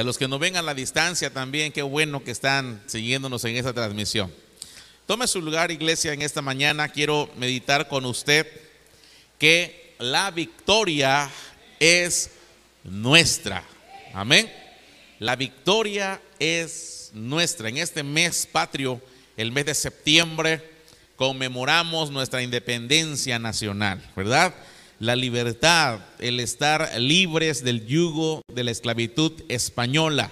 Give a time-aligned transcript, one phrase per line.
[0.00, 3.56] A los que nos ven a la distancia también, qué bueno que están siguiéndonos en
[3.56, 4.32] esta transmisión.
[5.06, 6.88] Tome su lugar, iglesia, en esta mañana.
[6.88, 8.46] Quiero meditar con usted
[9.38, 11.30] que la victoria
[11.78, 12.30] es
[12.82, 13.62] nuestra.
[14.14, 14.50] Amén.
[15.18, 17.68] La victoria es nuestra.
[17.68, 19.02] En este mes patrio,
[19.36, 20.66] el mes de septiembre,
[21.16, 24.54] conmemoramos nuestra independencia nacional, ¿verdad?
[25.00, 30.30] La libertad, el estar libres del yugo de la esclavitud española.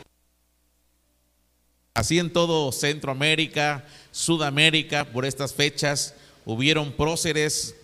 [1.94, 6.14] Así en todo Centroamérica, Sudamérica, por estas fechas,
[6.44, 7.74] hubieron próceres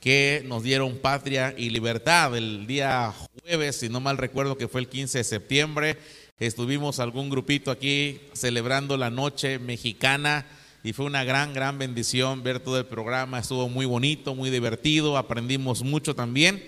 [0.00, 2.36] que nos dieron patria y libertad.
[2.36, 5.98] El día jueves, si no mal recuerdo que fue el 15 de septiembre,
[6.38, 10.46] estuvimos algún grupito aquí celebrando la noche mexicana
[10.84, 13.38] y fue una gran, gran bendición ver todo el programa.
[13.38, 16.62] Estuvo muy bonito, muy divertido, aprendimos mucho también.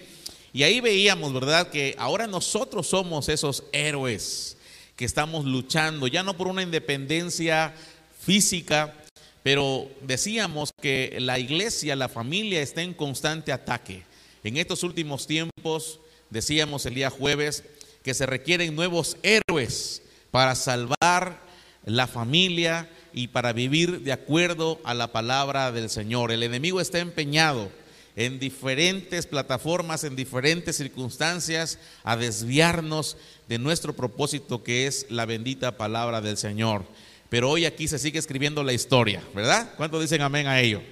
[0.54, 4.56] Y ahí veíamos, ¿verdad?, que ahora nosotros somos esos héroes
[4.96, 7.74] que estamos luchando, ya no por una independencia
[8.18, 8.94] física,
[9.42, 14.02] pero decíamos que la iglesia, la familia está en constante ataque.
[14.42, 16.00] En estos últimos tiempos,
[16.30, 17.64] decíamos el día jueves,
[18.02, 20.00] que se requieren nuevos héroes
[20.30, 21.38] para salvar
[21.84, 26.30] la familia, y para vivir de acuerdo a la palabra del Señor.
[26.30, 27.70] El enemigo está empeñado
[28.14, 33.16] en diferentes plataformas, en diferentes circunstancias, a desviarnos
[33.48, 36.84] de nuestro propósito que es la bendita palabra del Señor.
[37.30, 39.72] Pero hoy aquí se sigue escribiendo la historia, ¿verdad?
[39.78, 40.82] ¿Cuántos dicen amén a ello?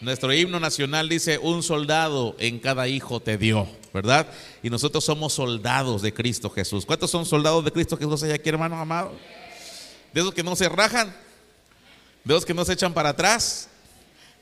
[0.00, 4.26] Nuestro himno nacional dice, un soldado en cada hijo te dio, ¿verdad?
[4.60, 6.84] Y nosotros somos soldados de Cristo Jesús.
[6.84, 9.12] ¿Cuántos son soldados de Cristo Jesús hay aquí, hermanos amados?
[10.12, 11.14] De esos que no se rajan,
[12.24, 13.68] de los que no se echan para atrás,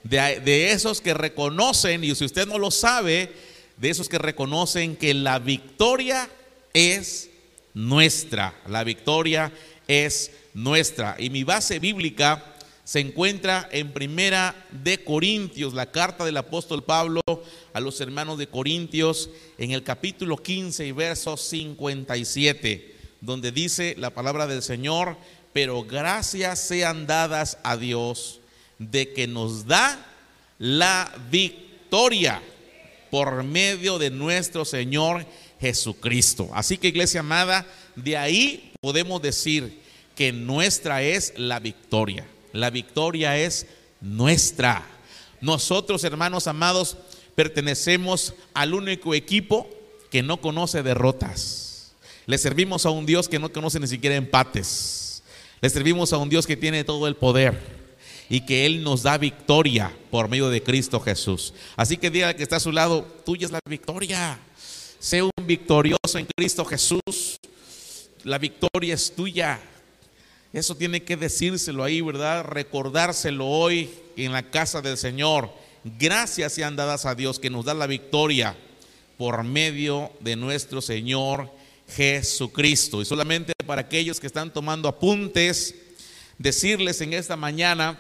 [0.03, 3.33] de, de, esos que reconocen, y si usted no lo sabe,
[3.77, 6.29] de esos que reconocen que la victoria
[6.73, 7.31] es
[7.75, 9.53] nuestra, la victoria
[9.87, 11.17] es nuestra.
[11.19, 12.45] Y mi base bíblica
[12.89, 17.21] se encuentra en Primera de Corintios, la carta del apóstol Pablo
[17.75, 19.29] a los hermanos de Corintios,
[19.59, 25.19] en el capítulo 15 y verso 57, donde dice la palabra del Señor,
[25.53, 28.41] pero gracias sean dadas a Dios
[28.79, 29.99] de que nos da
[30.59, 32.43] la victoria
[33.11, 35.27] por medio de nuestro Señor
[35.61, 36.51] Jesucristo.
[36.53, 37.67] Así que iglesia amada,
[37.97, 39.81] de ahí podemos decir
[40.15, 42.27] que nuestra es la victoria.
[42.53, 43.67] La victoria es
[44.01, 44.85] nuestra.
[45.41, 46.97] Nosotros, hermanos amados,
[47.35, 49.69] pertenecemos al único equipo
[50.11, 51.93] que no conoce derrotas.
[52.27, 55.08] Le servimos a un Dios que no conoce ni siquiera empates.
[55.61, 57.59] Le servimos a un Dios que tiene todo el poder
[58.29, 61.55] y que Él nos da victoria por medio de Cristo Jesús.
[61.77, 64.39] Así que diga que está a su lado, tuya es la victoria.
[64.99, 67.39] Sé un victorioso en Cristo Jesús.
[68.25, 69.61] La victoria es tuya.
[70.53, 72.45] Eso tiene que decírselo ahí, ¿verdad?
[72.45, 75.51] Recordárselo hoy en la casa del Señor.
[75.99, 78.57] Gracias sean dadas a Dios que nos da la victoria
[79.17, 81.51] por medio de nuestro Señor
[81.89, 83.01] Jesucristo.
[83.01, 85.75] Y solamente para aquellos que están tomando apuntes,
[86.39, 87.99] decirles en esta mañana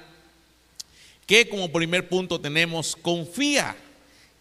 [1.27, 3.77] que como primer punto tenemos, confía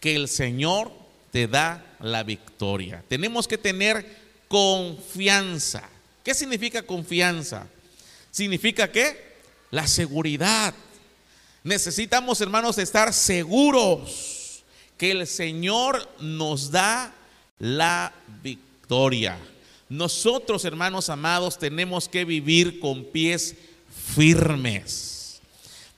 [0.00, 0.90] que el Señor
[1.30, 3.04] te da la victoria.
[3.08, 4.06] Tenemos que tener
[4.48, 5.86] confianza.
[6.24, 7.66] ¿Qué significa confianza?
[8.30, 9.36] Significa que
[9.70, 10.72] la seguridad.
[11.62, 14.64] Necesitamos, hermanos, estar seguros
[14.96, 17.12] que el Señor nos da
[17.58, 19.36] la victoria
[19.88, 23.56] nosotros, hermanos amados, tenemos que vivir con pies
[24.14, 25.40] firmes.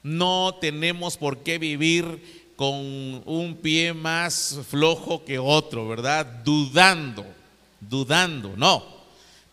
[0.03, 6.27] No tenemos por qué vivir con un pie más flojo que otro, ¿verdad?
[6.45, 7.25] Dudando,
[7.81, 8.55] dudando.
[8.57, 8.85] No.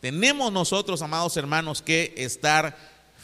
[0.01, 2.77] Tenemos nosotros, amados hermanos, que estar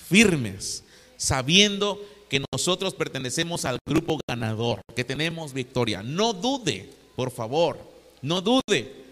[0.07, 0.83] firmes,
[1.17, 6.01] sabiendo que nosotros pertenecemos al grupo ganador, que tenemos victoria.
[6.01, 7.77] No dude, por favor,
[8.21, 9.02] no dude.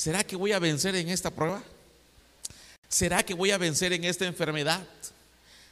[0.00, 1.62] ¿Será que voy a vencer en esta prueba?
[2.88, 4.80] ¿Será que voy a vencer en esta enfermedad?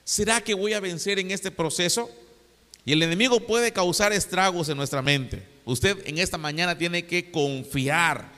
[0.05, 2.11] ¿Será que voy a vencer en este proceso?
[2.85, 5.43] Y el enemigo puede causar estragos en nuestra mente.
[5.65, 8.31] Usted en esta mañana tiene que confiar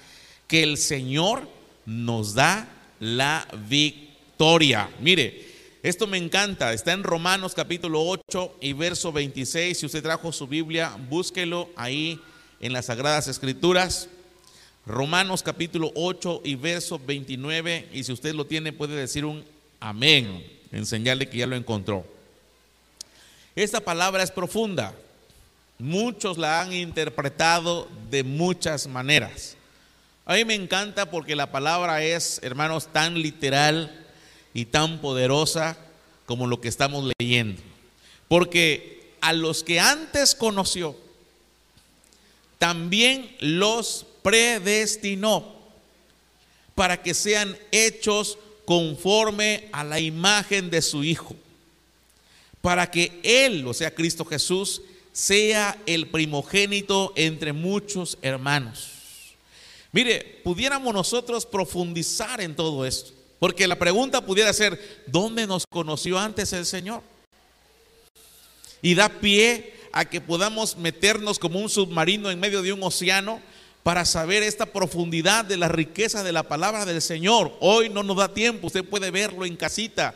[0.46, 1.48] que el Señor
[1.86, 2.68] nos da
[3.00, 4.88] la victoria.
[5.00, 5.44] Mire,
[5.82, 6.72] esto me encanta.
[6.72, 9.76] Está en Romanos capítulo 8 y verso 26.
[9.76, 12.20] Si usted trajo su Biblia, búsquelo ahí
[12.60, 14.08] en las Sagradas Escrituras.
[14.86, 19.44] Romanos capítulo 8 y verso 29, y si usted lo tiene puede decir un
[19.78, 22.04] amén, enseñarle que ya lo encontró.
[23.54, 24.94] Esta palabra es profunda,
[25.78, 29.56] muchos la han interpretado de muchas maneras.
[30.24, 34.06] A mí me encanta porque la palabra es, hermanos, tan literal
[34.54, 35.76] y tan poderosa
[36.24, 37.60] como lo que estamos leyendo.
[38.28, 40.96] Porque a los que antes conoció,
[42.58, 45.60] también los predestinó
[46.74, 51.34] para que sean hechos conforme a la imagen de su Hijo,
[52.60, 54.82] para que Él, o sea, Cristo Jesús,
[55.12, 58.92] sea el primogénito entre muchos hermanos.
[59.92, 66.18] Mire, pudiéramos nosotros profundizar en todo esto, porque la pregunta pudiera ser, ¿dónde nos conoció
[66.18, 67.02] antes el Señor?
[68.82, 73.42] Y da pie a que podamos meternos como un submarino en medio de un océano
[73.82, 77.56] para saber esta profundidad de la riqueza de la palabra del Señor.
[77.60, 80.14] Hoy no nos da tiempo, usted puede verlo en casita.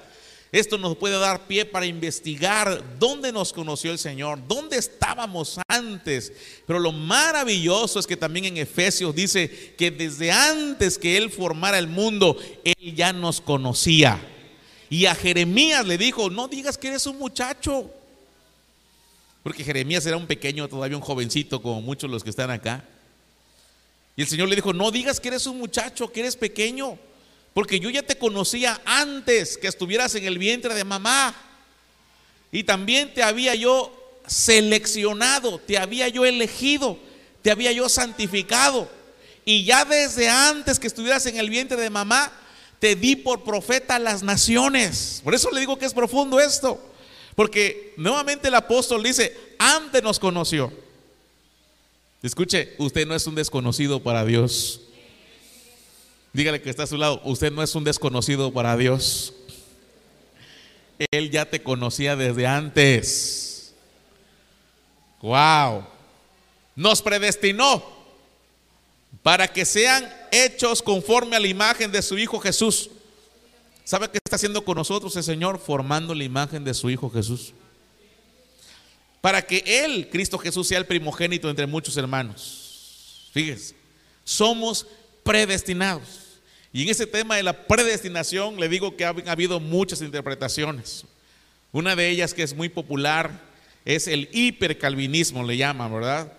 [0.53, 6.33] Esto nos puede dar pie para investigar dónde nos conoció el Señor, dónde estábamos antes.
[6.65, 11.77] Pero lo maravilloso es que también en Efesios dice que desde antes que Él formara
[11.77, 14.21] el mundo, Él ya nos conocía.
[14.89, 17.91] Y a Jeremías le dijo, no digas que eres un muchacho.
[19.43, 22.85] Porque Jeremías era un pequeño, todavía un jovencito, como muchos los que están acá.
[24.17, 26.99] Y el Señor le dijo, no digas que eres un muchacho, que eres pequeño,
[27.53, 31.35] porque yo ya te conocía antes que estuvieras en el vientre de mamá.
[32.53, 36.99] Y también te había yo seleccionado, te había yo elegido,
[37.43, 38.89] te había yo santificado.
[39.45, 42.33] Y ya desde antes que estuvieras en el vientre de mamá,
[42.79, 45.21] te di por profeta a las naciones.
[45.25, 46.81] Por eso le digo que es profundo esto.
[47.35, 50.73] Porque nuevamente el apóstol dice, antes nos conoció.
[52.25, 54.81] Escuche, usted no es un desconocido para Dios.
[56.33, 59.35] Dígale que está a su lado, usted no es un desconocido para Dios.
[61.11, 63.75] Él ya te conocía desde antes.
[65.21, 65.85] Wow.
[66.75, 67.85] Nos predestinó
[69.23, 72.89] para que sean hechos conforme a la imagen de su Hijo Jesús.
[73.85, 75.59] ¿Sabe qué está haciendo con nosotros el Señor?
[75.59, 77.53] Formando la imagen de su Hijo Jesús
[79.25, 83.31] para que Él, Cristo Jesús, sea el primogénito entre muchos hermanos.
[83.33, 83.75] Fíjense,
[84.23, 84.87] somos
[85.23, 86.43] predestinados.
[86.75, 91.07] Y en ese tema de la predestinación le digo que ha, habido muchas interpretaciones.
[91.73, 93.41] Una de ellas que es muy popular
[93.87, 96.31] es el hipercalvinismo, le llaman, ¿verdad?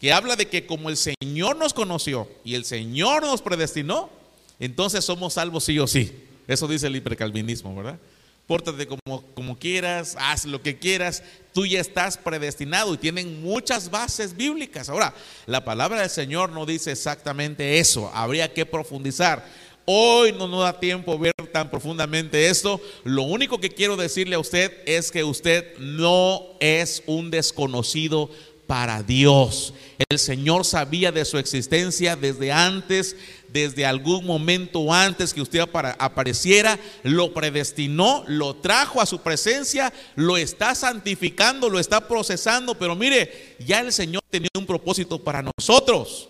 [0.00, 4.10] Que habla de que como el Señor nos conoció y el Señor nos predestinó,
[4.58, 6.12] entonces somos salvos sí o sí.
[6.48, 8.00] Eso dice el hipercalvinismo, ¿verdad?
[8.48, 11.22] Pórtate como, como quieras, haz lo que quieras,
[11.52, 14.88] tú ya estás predestinado y tienen muchas bases bíblicas.
[14.88, 15.14] Ahora,
[15.46, 19.44] la palabra del Señor no dice exactamente eso, habría que profundizar.
[19.84, 22.80] Hoy no nos da tiempo ver tan profundamente esto.
[23.04, 28.30] Lo único que quiero decirle a usted es que usted no es un desconocido
[28.66, 29.72] para Dios.
[30.10, 33.16] El Señor sabía de su existencia desde antes,
[33.58, 35.60] desde algún momento antes que usted
[35.98, 42.94] apareciera, lo predestinó, lo trajo a su presencia, lo está santificando, lo está procesando, pero
[42.94, 46.28] mire, ya el Señor tenía un propósito para nosotros.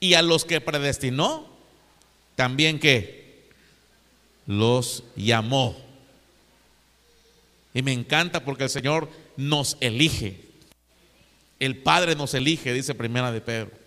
[0.00, 1.46] Y a los que predestinó,
[2.34, 3.50] también que
[4.46, 5.76] los llamó.
[7.74, 10.40] Y me encanta porque el Señor nos elige.
[11.60, 13.81] El Padre nos elige, dice Primera de Pedro.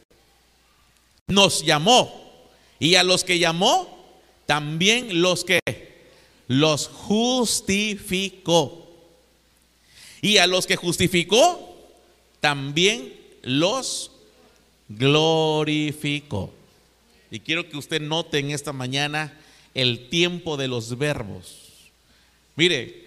[1.27, 2.24] Nos llamó.
[2.79, 3.96] Y a los que llamó,
[4.46, 5.60] también los que
[6.48, 8.86] los justificó.
[10.22, 11.75] Y a los que justificó,
[12.39, 13.13] también
[13.44, 14.12] los
[14.88, 16.51] glorificó.
[17.32, 19.38] Y quiero que usted note en esta mañana
[19.74, 21.62] el tiempo de los verbos.
[22.55, 23.05] Mire,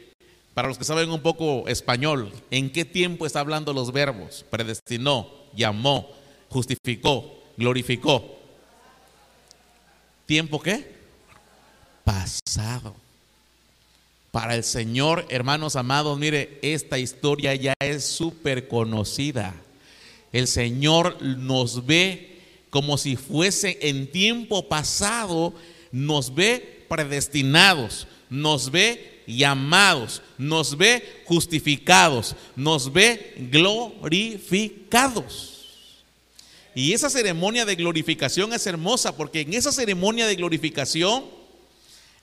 [0.54, 4.44] para los que saben un poco español, ¿en qué tiempo está hablando los verbos?
[4.50, 6.10] Predestinó, llamó,
[6.48, 8.38] justificó, glorificó.
[10.24, 10.96] ¿Tiempo qué?
[12.04, 12.94] Pasado.
[14.30, 19.54] Para el Señor, hermanos amados, mire, esta historia ya es súper conocida.
[20.32, 22.38] El Señor nos ve
[22.70, 25.54] como si fuese en tiempo pasado,
[25.90, 35.57] nos ve predestinados, nos ve llamados, nos ve justificados, nos ve glorificados.
[36.78, 41.25] Y esa ceremonia de glorificación es hermosa porque en esa ceremonia de glorificación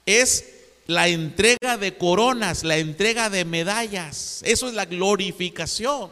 [0.06, 0.46] es
[0.86, 4.40] la entrega de coronas, la entrega de medallas.
[4.46, 6.10] Eso es la glorificación.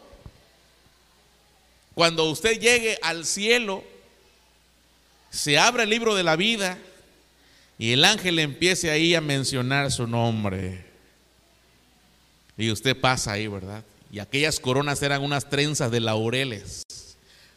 [1.94, 3.82] Cuando usted llegue al cielo,
[5.30, 6.76] se abre el libro de la vida
[7.78, 10.84] y el ángel empiece ahí a mencionar su nombre.
[12.58, 13.82] Y usted pasa ahí, ¿verdad?
[14.12, 16.84] Y aquellas coronas eran unas trenzas de laureles.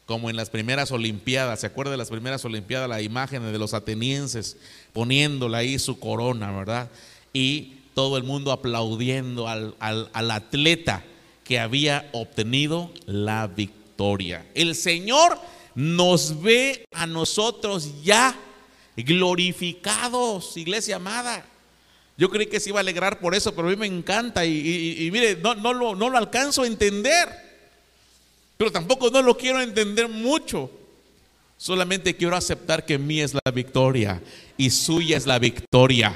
[0.07, 1.59] Como en las primeras Olimpiadas.
[1.59, 2.89] ¿Se acuerda de las primeras Olimpiadas?
[2.89, 4.57] La imagen de los atenienses
[4.93, 6.89] poniéndole ahí su corona, ¿verdad?
[7.33, 11.03] Y todo el mundo aplaudiendo al, al atleta
[11.43, 14.45] que había obtenido la victoria.
[14.55, 15.37] El Señor
[15.75, 18.35] nos ve a nosotros ya
[18.95, 21.45] glorificados, iglesia amada.
[22.17, 25.09] Yo creí que se iba a alegrar por eso, pero a mí me encanta y,
[25.11, 27.46] mire, no, no, lo, no lo alcanzo a entender,
[28.57, 30.69] pero tampoco no lo quiero entender mucho.
[31.57, 34.21] Solamente quiero aceptar que mí es la victoria
[34.57, 36.13] y suya es la victoria.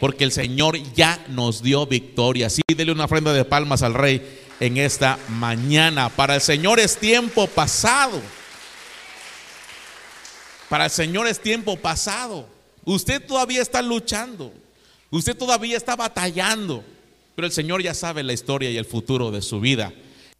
[0.00, 2.50] Porque el Señor ya nos dio victoria.
[2.50, 6.08] Sí, dele una ofrenda de palmas al Rey en esta mañana.
[6.08, 8.20] Para el Señor es tiempo pasado.
[10.68, 12.48] Para el Señor es tiempo pasado.
[12.84, 14.52] Usted todavía está luchando.
[15.10, 16.84] Usted todavía está batallando.
[17.36, 19.92] Pero el Señor ya sabe la historia y el futuro de su vida.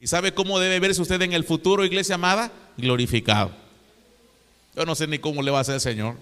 [0.04, 2.52] ¿Y sabe cómo debe verse usted en el futuro, iglesia amada?
[2.76, 3.52] Glorificado.
[4.76, 6.16] Yo no sé ni cómo le va a hacer el Señor.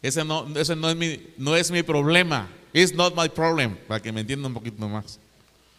[0.00, 2.48] Ese no, es, mi, no es mi problema.
[2.72, 3.76] It's not my problem.
[3.88, 5.18] Para que me entienda un poquito más.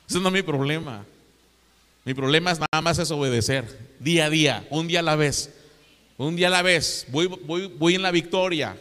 [0.09, 1.05] Ese no es mi problema.
[2.03, 3.95] Mi problema es nada más es obedecer.
[4.01, 5.53] Día a día, un día a la vez.
[6.17, 8.75] Un día a la vez, voy, voy, voy en la victoria,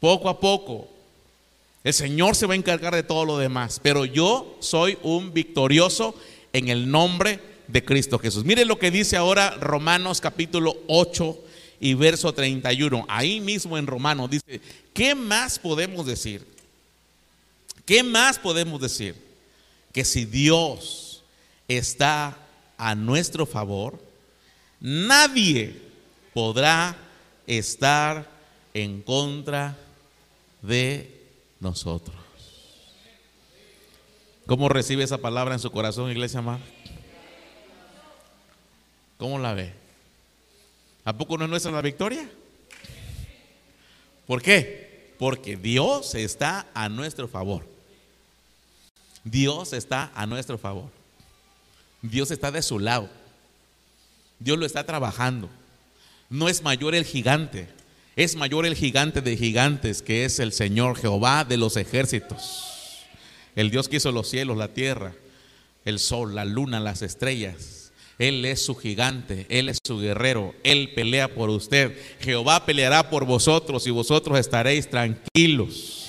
[0.00, 0.88] poco a poco.
[1.84, 6.16] El Señor se va a encargar de todo lo demás, pero yo soy un victorioso
[6.52, 8.44] en el nombre de Cristo Jesús.
[8.44, 11.38] Mire lo que dice ahora Romanos capítulo 8
[11.80, 13.06] y verso 31.
[13.08, 14.60] Ahí mismo en Romanos dice,
[14.92, 16.46] ¿qué más podemos decir?
[17.84, 19.14] ¿Qué más podemos decir?
[19.92, 21.22] Que si Dios
[21.68, 22.36] está
[22.76, 23.98] a nuestro favor,
[24.80, 25.80] nadie
[26.34, 26.96] podrá
[27.46, 28.28] estar
[28.74, 29.76] en contra
[30.62, 31.10] de
[31.60, 32.17] nosotros.
[34.48, 36.60] ¿Cómo recibe esa palabra en su corazón, iglesia amada?
[39.18, 39.74] ¿Cómo la ve?
[41.04, 42.26] ¿A poco no es nuestra la victoria?
[44.26, 45.12] ¿Por qué?
[45.18, 47.66] Porque Dios está a nuestro favor.
[49.22, 50.88] Dios está a nuestro favor.
[52.00, 53.10] Dios está de su lado.
[54.38, 55.50] Dios lo está trabajando.
[56.30, 57.68] No es mayor el gigante,
[58.16, 62.67] es mayor el gigante de gigantes, que es el Señor Jehová de los ejércitos.
[63.58, 65.16] El Dios que hizo los cielos, la tierra,
[65.84, 67.90] el sol, la luna, las estrellas.
[68.16, 71.98] Él es su gigante, Él es su guerrero, Él pelea por usted.
[72.20, 76.08] Jehová peleará por vosotros y vosotros estaréis tranquilos.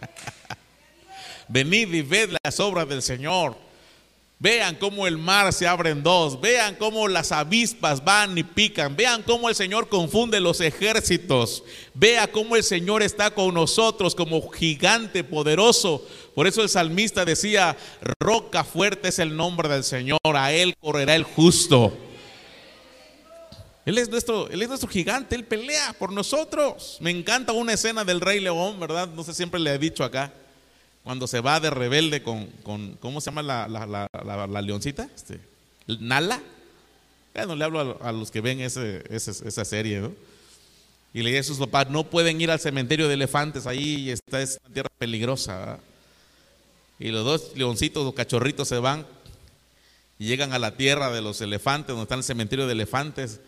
[1.48, 3.56] Venid y ved las obras del Señor.
[4.44, 6.40] Vean cómo el mar se abre en dos.
[6.40, 8.96] Vean cómo las avispas van y pican.
[8.96, 11.62] Vean cómo el Señor confunde los ejércitos.
[11.94, 16.06] Vea cómo el Señor está con nosotros como gigante poderoso.
[16.34, 17.76] Por eso el salmista decía,
[18.18, 20.18] roca fuerte es el nombre del Señor.
[20.24, 21.96] A Él correrá el justo.
[23.86, 26.96] Él es, nuestro, él es nuestro gigante, Él pelea por nosotros.
[27.00, 29.08] Me encanta una escena del Rey León, ¿verdad?
[29.08, 30.32] No sé, siempre le he dicho acá
[31.04, 32.48] cuando se va de rebelde con,
[32.98, 35.06] ¿cómo se llama la, la, leoncita?
[35.14, 35.38] Este,
[35.86, 36.40] Nala.
[37.46, 40.12] no le hablo a, los que ven ese, esa serie, ¿no?
[41.12, 44.40] Y le dice a sus papás, no pueden ir al cementerio de elefantes, ahí está,
[44.40, 45.78] es una tierra peligrosa.
[46.98, 49.06] Y los dos leoncitos, los cachorritos se van
[50.18, 53.40] y llegan a la tierra de los elefantes, donde está el cementerio de elefantes,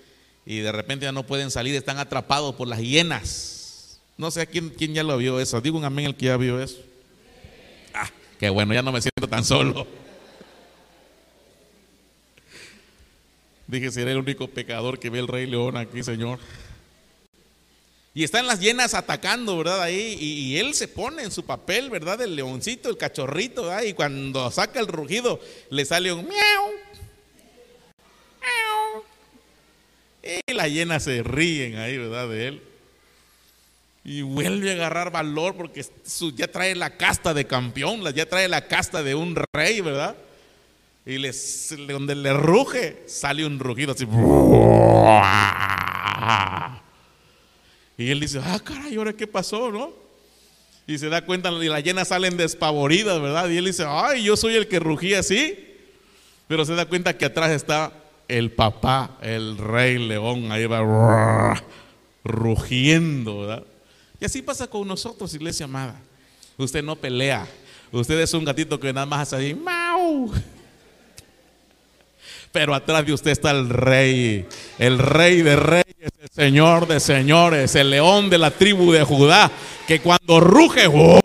[0.44, 4.00] y de repente ya no pueden salir, están atrapados por las hienas.
[4.18, 6.60] No sé quién, quién ya lo vio eso, digo un amén el que ya vio
[6.60, 6.78] eso.
[8.38, 9.86] Que bueno, ya no me siento tan solo.
[13.66, 16.38] Dije, seré el único pecador que ve el rey león aquí, Señor.
[18.16, 19.82] Y están las llenas atacando, ¿verdad?
[19.82, 22.22] Ahí, y, él se pone en su papel, ¿verdad?
[22.22, 23.82] El leoncito, el cachorrito, ¿verdad?
[23.82, 26.72] Y cuando saca el rugido, le sale un miau.
[30.48, 32.26] Y las llenas se ríen ahí, ¿verdad?
[32.30, 32.62] De él
[34.02, 35.84] y vuelve a agarrar valor porque
[36.36, 40.16] ya trae la casta de campeón, ya trae la casta de un rey, ¿verdad?
[41.04, 41.18] Y
[41.86, 44.06] donde le ruge, sale un rugido así.
[47.98, 49.92] Y él dice, ah, caray, ¿ahora qué pasó, no?
[50.86, 53.48] Y se da cuenta, y las llenas salen despavoridas, ¿verdad?
[53.48, 55.58] Y él dice, ay, yo soy el que rugía así.
[56.46, 57.92] Pero se da cuenta que atrás está
[58.28, 61.62] el papá, el rey león, ahí va
[62.22, 63.64] rugiendo, ¿verdad?
[64.20, 66.00] Y así pasa con nosotros, iglesia amada.
[66.56, 67.46] Usted no pelea.
[67.92, 70.32] Usted es un gatito que nada más hace ahí, ¡mau!
[72.56, 74.46] Pero atrás de usted está el rey,
[74.78, 79.50] el rey de reyes, el señor de señores, el león de la tribu de Judá,
[79.86, 81.20] que cuando ruge, ¡oh!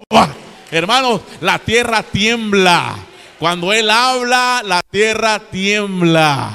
[0.71, 2.97] hermanos, la tierra tiembla.
[3.39, 6.51] Cuando él habla, la tierra tiembla.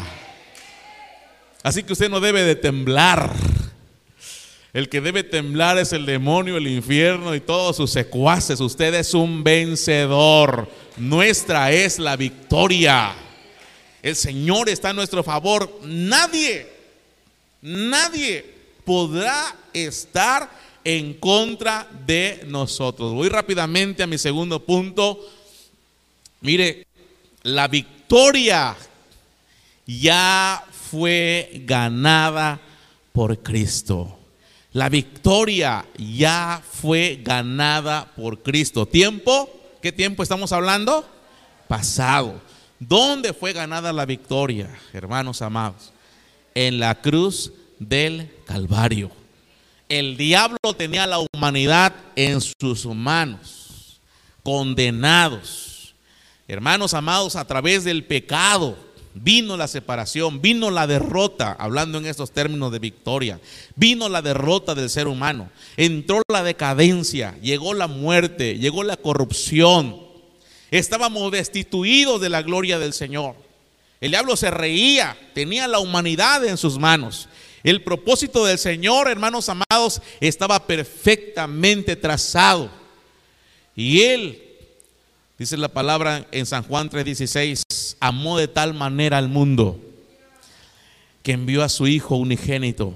[1.63, 3.33] Así que usted no debe de temblar.
[4.75, 8.61] El que debe temblar es el demonio, el infierno y todos sus secuaces.
[8.61, 10.69] Usted es un vencedor.
[10.99, 13.15] Nuestra es la victoria.
[14.03, 15.81] El Señor está a nuestro favor.
[15.85, 16.67] Nadie,
[17.63, 18.45] nadie
[18.85, 20.51] podrá estar
[20.85, 23.13] en contra de nosotros.
[23.13, 25.19] Voy rápidamente a mi segundo punto.
[26.41, 26.87] Mire,
[27.43, 28.77] la victoria
[29.87, 32.61] ya fue ganada
[33.13, 34.17] por Cristo.
[34.73, 38.87] La victoria ya fue ganada por Cristo.
[38.87, 39.51] ¿Tiempo?
[39.83, 41.09] ¿Qué tiempo estamos hablando?
[41.67, 42.41] Pasado.
[42.79, 45.93] ¿Dónde fue ganada la victoria, hermanos amados?
[46.55, 49.11] En la cruz del Calvario.
[49.89, 54.01] El diablo tenía la humanidad en sus manos,
[54.43, 55.95] condenados.
[56.49, 58.77] Hermanos amados, a través del pecado
[59.15, 63.41] vino la separación, vino la derrota, hablando en estos términos de victoria,
[63.75, 70.06] vino la derrota del ser humano, entró la decadencia, llegó la muerte, llegó la corrupción,
[70.79, 73.35] estábamos destituidos de la gloria del Señor.
[74.01, 77.29] El diablo se reía, tenía la humanidad en sus manos.
[77.63, 82.71] El propósito del Señor, hermanos amados, estaba perfectamente trazado.
[83.75, 84.43] Y Él,
[85.39, 89.81] dice la palabra en San Juan 3:16, amó de tal manera al mundo
[91.23, 92.95] que envió a su Hijo unigénito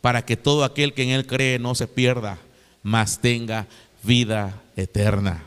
[0.00, 2.38] para que todo aquel que en Él cree no se pierda,
[2.82, 3.66] mas tenga
[4.02, 5.45] vida eterna.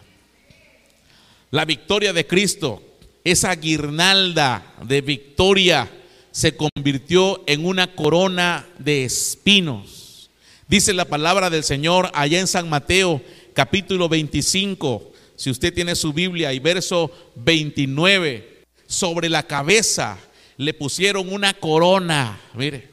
[1.52, 2.82] La victoria de Cristo,
[3.24, 5.90] esa guirnalda de victoria,
[6.32, 10.30] se convirtió en una corona de espinos.
[10.68, 13.22] Dice la palabra del Señor allá en San Mateo
[13.56, 20.20] capítulo 25, si usted tiene su Biblia y verso 29, sobre la cabeza
[20.58, 22.90] le pusieron una corona, mire,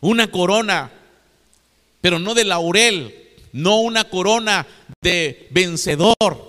[0.00, 0.90] una corona,
[2.00, 3.14] pero no de laurel,
[3.52, 4.66] no una corona
[5.02, 6.47] de vencedor,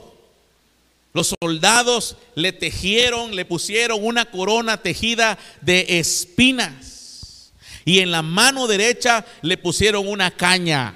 [1.13, 7.51] los soldados le tejieron, le pusieron una corona tejida de espinas.
[7.85, 10.95] Y en la mano derecha le pusieron una caña.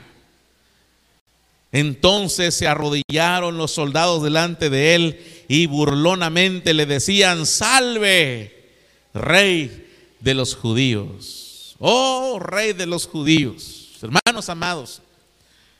[1.72, 8.70] Entonces se arrodillaron los soldados delante de él y burlonamente le decían, salve,
[9.16, 9.88] rey
[10.20, 11.76] de los judíos.
[11.80, 13.98] Oh, rey de los judíos.
[14.04, 15.02] Hermanos amados,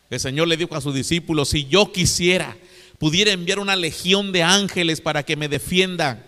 [0.10, 2.58] el Señor le dijo a sus discípulos, si yo quisiera,
[3.04, 6.26] pudiera enviar una legión de ángeles para que me defiendan.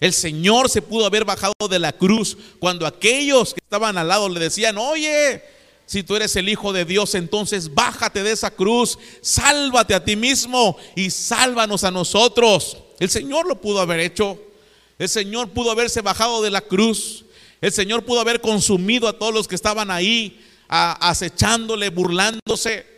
[0.00, 4.26] El Señor se pudo haber bajado de la cruz cuando aquellos que estaban al lado
[4.30, 5.42] le decían, oye,
[5.84, 10.16] si tú eres el Hijo de Dios, entonces bájate de esa cruz, sálvate a ti
[10.16, 12.78] mismo y sálvanos a nosotros.
[12.98, 14.40] El Señor lo pudo haber hecho.
[14.98, 17.26] El Señor pudo haberse bajado de la cruz.
[17.60, 22.95] El Señor pudo haber consumido a todos los que estaban ahí, acechándole, burlándose.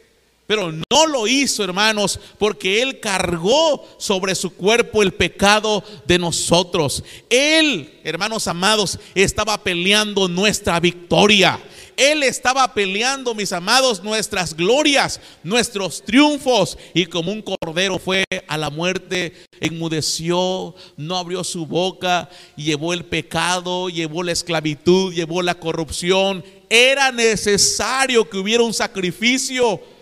[0.48, 7.04] Pero no lo hizo, hermanos, porque Él cargó sobre su cuerpo el pecado de nosotros.
[7.28, 11.60] Él, hermanos amados, estaba peleando nuestra victoria.
[11.98, 16.78] Él estaba peleando, mis amados, nuestras glorias, nuestros triunfos.
[16.94, 23.04] Y como un cordero fue a la muerte, enmudeció, no abrió su boca, llevó el
[23.04, 26.42] pecado, llevó la esclavitud, llevó la corrupción.
[26.70, 29.97] Era necesario que hubiera un sacrificio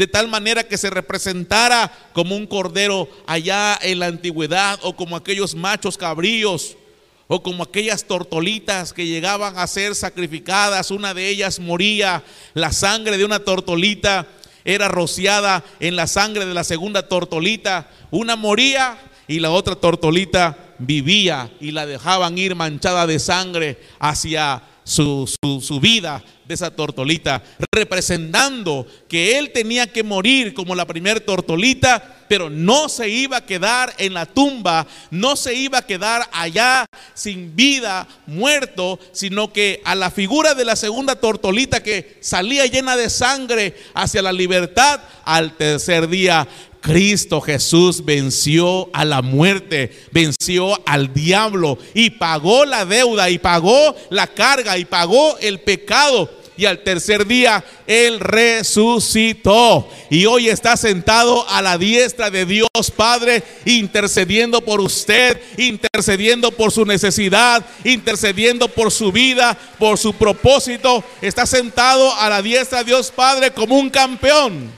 [0.00, 5.14] de tal manera que se representara como un cordero allá en la antigüedad o como
[5.14, 6.78] aquellos machos cabríos
[7.26, 13.18] o como aquellas tortolitas que llegaban a ser sacrificadas, una de ellas moría, la sangre
[13.18, 14.26] de una tortolita
[14.64, 18.96] era rociada en la sangre de la segunda tortolita, una moría
[19.28, 25.30] y la otra tortolita vivía y la dejaban ir manchada de sangre hacia su,
[25.62, 32.24] su, vida de esa tortolita, representando que él tenía que morir como la primer tortolita,
[32.28, 36.86] pero no se iba a quedar en la tumba, no se iba a quedar allá
[37.14, 42.96] sin vida, muerto, sino que a la figura de la segunda tortolita que salía llena
[42.96, 46.48] de sangre hacia la libertad, al tercer día
[46.80, 53.94] Cristo Jesús venció a la muerte, venció al diablo y pagó la deuda y pagó
[54.08, 56.39] la carga y pagó el pecado.
[56.60, 59.88] Y al tercer día Él resucitó.
[60.10, 66.70] Y hoy está sentado a la diestra de Dios Padre, intercediendo por usted, intercediendo por
[66.70, 71.02] su necesidad, intercediendo por su vida, por su propósito.
[71.22, 74.70] Está sentado a la diestra de Dios Padre como un campeón.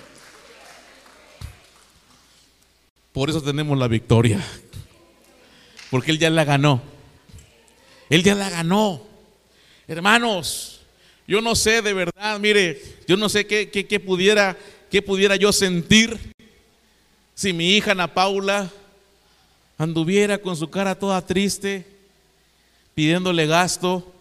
[3.12, 4.40] Por eso tenemos la victoria.
[5.90, 6.80] Porque Él ya la ganó.
[8.08, 9.02] Él ya la ganó.
[9.88, 10.71] Hermanos,
[11.26, 14.56] yo no sé de verdad, mire, yo no sé qué, qué, qué pudiera,
[14.90, 16.18] qué pudiera yo sentir
[17.34, 18.70] si mi hija Ana Paula
[19.78, 21.86] anduviera con su cara toda triste,
[22.94, 24.12] pidiéndole gasto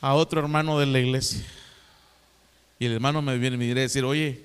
[0.00, 1.44] a otro hermano de la iglesia.
[2.78, 4.42] Y el hermano me viene y me diría decir, oye,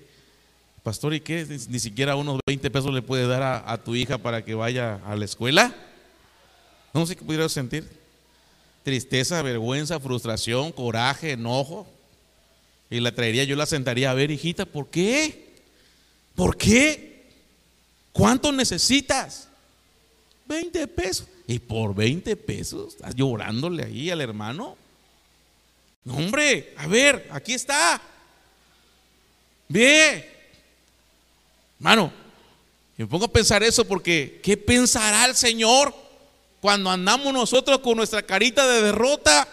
[0.83, 1.45] pastor, ¿y qué?
[1.69, 5.01] Ni siquiera unos 20 pesos le puede dar a, a tu hija para que vaya
[5.05, 5.75] a la escuela.
[6.93, 7.96] No sé qué pudiera sentir.
[8.87, 11.85] Tristeza, vergüenza, frustración, coraje, enojo.
[12.89, 15.49] Y la traería, yo la sentaría a ver, hijita, ¿por qué?
[16.35, 17.25] ¿Por qué?
[18.13, 19.49] ¿Cuánto necesitas?
[20.45, 21.27] 20 pesos.
[21.47, 24.77] Y por 20 pesos, estás llorándole ahí al hermano.
[26.05, 28.01] No, hombre, a ver, aquí está.
[29.67, 30.31] Ve.
[31.77, 32.13] Hermano,
[32.95, 35.93] me pongo a pensar eso porque ¿qué pensará el Señor
[36.67, 39.47] cuando andamos nosotros con nuestra carita de derrota?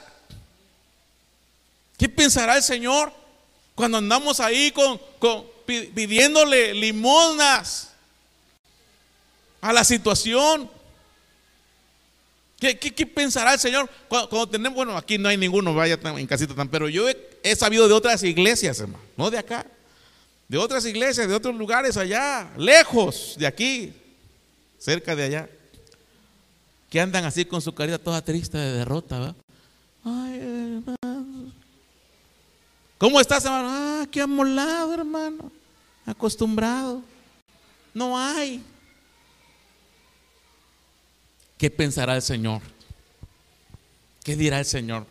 [1.96, 3.12] ¿Qué pensará el Señor
[3.76, 4.74] cuando andamos ahí
[5.64, 7.92] pidiéndole limosnas
[9.60, 10.68] a la situación?
[12.58, 16.68] ¿Qué, pensará el Señor cuando, tenemos, bueno, aquí no hay ninguno, vaya en casita tan,
[16.68, 19.64] pero yo he sabido de otras iglesias, hermano, no de acá,
[20.48, 23.92] de otras iglesias, de otros lugares allá, lejos de aquí,
[24.80, 25.48] cerca de allá,
[26.94, 29.34] que andan así con su carita toda triste de derrota, ¿va?
[30.04, 31.52] Ay, hermano.
[32.98, 33.68] ¿Cómo estás, hermano?
[33.68, 35.50] Ah, qué amolado, hermano.
[36.06, 37.02] Acostumbrado.
[37.92, 38.62] No hay.
[41.58, 42.62] ¿Qué pensará el Señor?
[44.22, 45.04] ¿Qué dirá el Señor?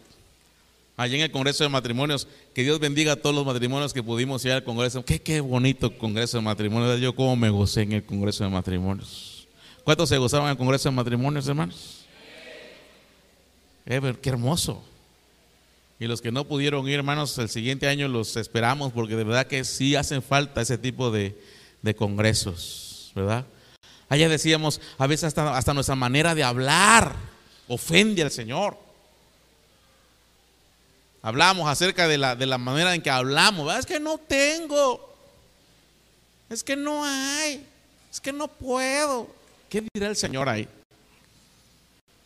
[0.95, 4.45] Allí en el Congreso de Matrimonios, que Dios bendiga a todos los matrimonios que pudimos
[4.45, 5.03] ir al Congreso.
[5.03, 7.01] Qué, qué bonito Congreso de Matrimonios.
[7.01, 9.32] Yo como me gocé en el Congreso de Matrimonios.
[9.83, 12.05] ¿Cuántos se gozaban en el Congreso de Matrimonios, hermanos?
[13.85, 14.81] Ever, qué hermoso.
[15.99, 19.47] Y los que no pudieron ir, hermanos, el siguiente año los esperamos porque de verdad
[19.47, 21.37] que sí hacen falta ese tipo de,
[21.81, 23.45] de congresos, ¿verdad?
[24.09, 27.15] Allá decíamos, a veces hasta, hasta nuestra manera de hablar
[27.67, 28.77] ofende al Señor.
[31.21, 33.73] Hablamos acerca de la, de la manera en que hablamos.
[33.77, 35.15] Es que no tengo.
[36.49, 37.65] Es que no hay.
[38.11, 39.42] Es que no puedo.
[39.73, 40.67] ¿Qué dirá el Señor ahí?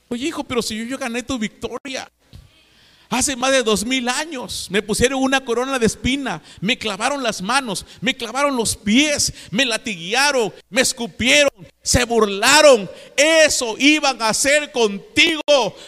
[0.10, 2.06] Oye, hijo, pero si yo, yo gané tu victoria.
[3.10, 7.42] Hace más de dos mil años me pusieron una corona de espina, me clavaron las
[7.42, 11.50] manos, me clavaron los pies, me latiguearon, me escupieron,
[11.82, 12.90] se burlaron.
[13.16, 15.42] Eso iban a hacer contigo,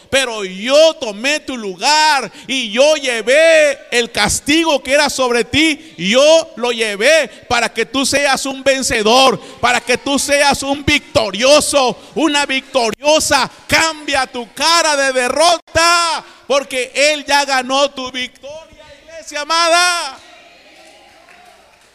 [0.08, 5.94] pero yo tomé tu lugar y yo llevé el castigo que era sobre ti.
[5.98, 11.98] Yo lo llevé para que tú seas un vencedor, para que tú seas un victorioso,
[12.14, 13.50] una victoriosa.
[13.66, 20.18] Cambia tu cara de derrota porque Él ya ganó tu victoria, iglesia amada.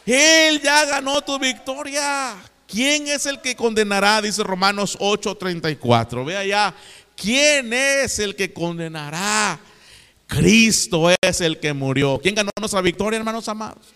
[0.06, 2.34] Él ya ganó tu victoria.
[2.66, 4.22] ¿Quién es el que condenará?
[4.22, 6.24] Dice Romanos 8:34.
[6.24, 6.74] Ve allá.
[7.14, 9.60] ¿Quién es el que condenará?
[10.26, 12.18] Cristo es el que murió.
[12.22, 13.92] ¿Quién ganó nuestra victoria, hermanos amados?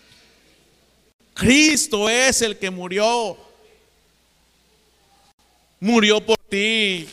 [1.33, 3.35] Cristo es el que murió.
[5.79, 7.09] Murió por ti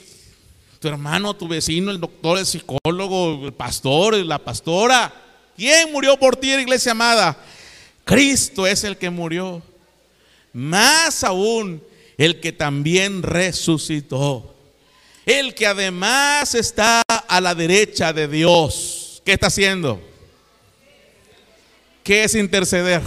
[0.78, 5.12] tu hermano, tu vecino, el doctor, el psicólogo, el pastor, la pastora.
[5.56, 7.36] ¿Quién murió por ti, iglesia amada?
[8.04, 9.62] Cristo es el que murió.
[10.52, 11.82] Más aún,
[12.16, 14.54] el que también resucitó.
[15.26, 19.20] El que además está a la derecha de Dios.
[19.24, 20.00] ¿Qué está haciendo?
[22.04, 23.02] ¿Qué es interceder?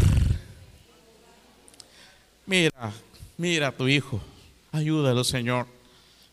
[2.45, 2.91] Mira,
[3.37, 4.21] mira a tu hijo.
[4.71, 5.80] Ayúdalo, Señor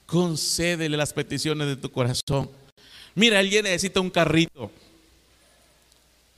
[0.09, 2.51] concédele las peticiones de tu corazón.
[3.15, 4.73] Mira, alguien necesita un carrito.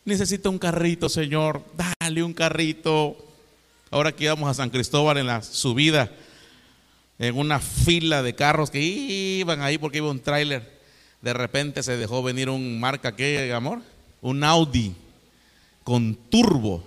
[0.04, 1.62] Necesita un carrito, Señor.
[2.00, 3.16] Dale un carrito.
[3.92, 6.10] Ahora que íbamos a San Cristóbal en la subida,
[7.20, 10.80] en una fila de carros que iban ahí porque iba un tráiler.
[11.22, 13.82] De repente se dejó venir un marca, ¿qué, amor?
[14.20, 14.96] Un Audi
[15.84, 16.82] con turbo.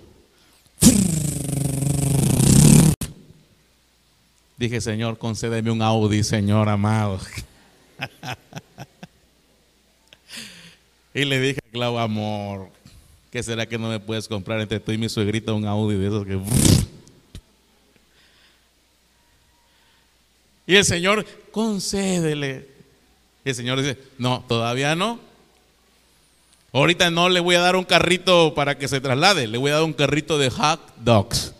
[4.64, 7.20] Dije, Señor, concédeme un Audi, Señor amado.
[11.12, 12.70] y le dije Clau, amor,
[13.30, 16.06] ¿qué será que no me puedes comprar entre tú y mi suegrita un Audi de
[16.06, 16.40] esos que...
[20.66, 22.66] Y el Señor, concédele.
[23.44, 25.20] Y el Señor dice, no, todavía no.
[26.72, 29.74] Ahorita no le voy a dar un carrito para que se traslade, le voy a
[29.74, 31.52] dar un carrito de hot dogs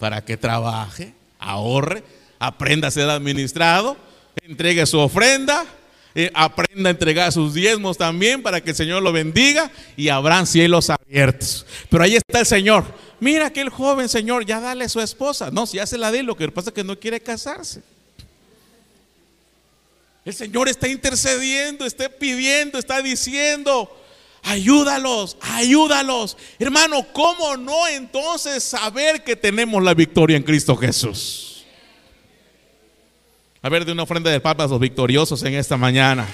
[0.00, 2.02] para que trabaje, ahorre
[2.42, 3.96] aprenda a ser administrado,
[4.42, 5.64] entregue su ofrenda,
[6.14, 10.46] Eh, aprenda a entregar sus diezmos también para que el Señor lo bendiga y habrán
[10.46, 11.64] cielos abiertos.
[11.88, 12.84] Pero ahí está el Señor.
[13.18, 15.50] Mira aquel joven Señor, ya dale a su esposa.
[15.50, 17.80] No, si ya se la di, lo que pasa es que no quiere casarse.
[20.22, 23.90] El Señor está intercediendo, está pidiendo, está diciendo,
[24.42, 26.36] ayúdalos, ayúdalos.
[26.58, 31.51] Hermano, ¿cómo no entonces saber que tenemos la victoria en Cristo Jesús?
[33.64, 36.26] A ver, de una ofrenda de papas los victoriosos en esta mañana.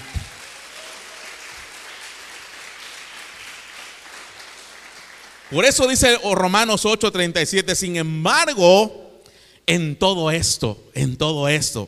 [5.51, 9.21] Por eso dice Romanos 8:37, sin embargo,
[9.67, 11.87] en todo esto, en todo esto,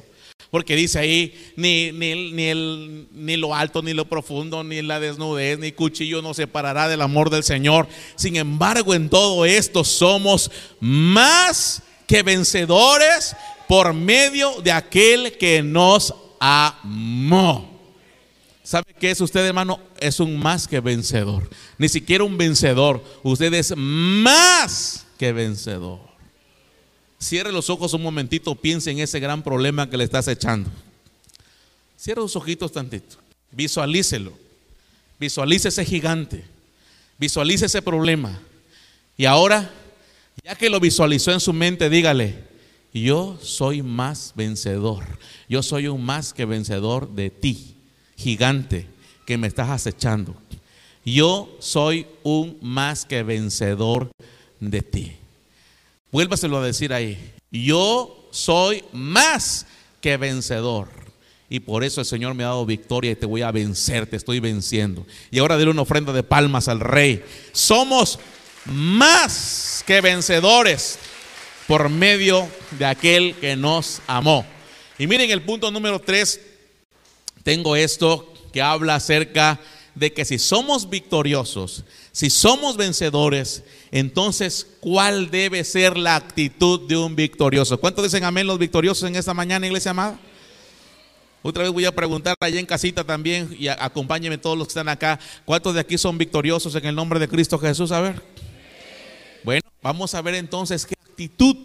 [0.51, 4.99] porque dice ahí, ni, ni, ni, el, ni lo alto, ni lo profundo, ni la
[4.99, 7.87] desnudez, ni cuchillo nos separará del amor del Señor.
[8.15, 13.35] Sin embargo, en todo esto somos más que vencedores
[13.71, 17.71] por medio de aquel que nos amó.
[18.61, 19.79] ¿Sabe qué es usted, hermano?
[19.97, 21.49] Es un más que vencedor.
[21.77, 23.01] Ni siquiera un vencedor.
[23.23, 26.01] Usted es más que vencedor.
[27.17, 30.69] Cierre los ojos un momentito, piense en ese gran problema que le estás echando.
[31.97, 33.15] Cierre los ojitos tantito.
[33.51, 34.33] Visualícelo.
[35.17, 36.43] Visualice ese gigante.
[37.17, 38.37] Visualice ese problema.
[39.15, 39.71] Y ahora,
[40.43, 42.50] ya que lo visualizó en su mente, dígale,
[42.93, 45.03] yo soy más vencedor.
[45.47, 47.75] Yo soy un más que vencedor de ti,
[48.17, 48.87] gigante,
[49.25, 50.35] que me estás acechando.
[51.05, 54.11] Yo soy un más que vencedor
[54.59, 55.13] de ti.
[56.11, 57.17] Vuélvaselo a decir ahí.
[57.51, 59.65] Yo soy más
[60.01, 60.89] que vencedor.
[61.49, 64.15] Y por eso el Señor me ha dado victoria y te voy a vencer, te
[64.15, 65.05] estoy venciendo.
[65.31, 67.23] Y ahora dile una ofrenda de palmas al rey.
[67.51, 68.19] Somos
[68.65, 70.97] más que vencedores
[71.67, 72.47] por medio
[72.77, 74.45] de aquel que nos amó.
[74.97, 76.39] Y miren el punto número tres.
[77.43, 79.59] Tengo esto que habla acerca
[79.95, 86.95] de que si somos victoriosos, si somos vencedores, entonces, ¿cuál debe ser la actitud de
[86.97, 87.79] un victorioso?
[87.79, 90.19] ¿Cuántos dicen amén los victoriosos en esta mañana, iglesia amada?
[91.43, 94.89] Otra vez voy a preguntar allá en casita también y acompáñenme todos los que están
[94.89, 95.19] acá.
[95.43, 97.91] ¿Cuántos de aquí son victoriosos en el nombre de Cristo Jesús?
[97.91, 98.21] A ver.
[99.43, 101.57] Bueno, vamos a ver entonces qué actitud,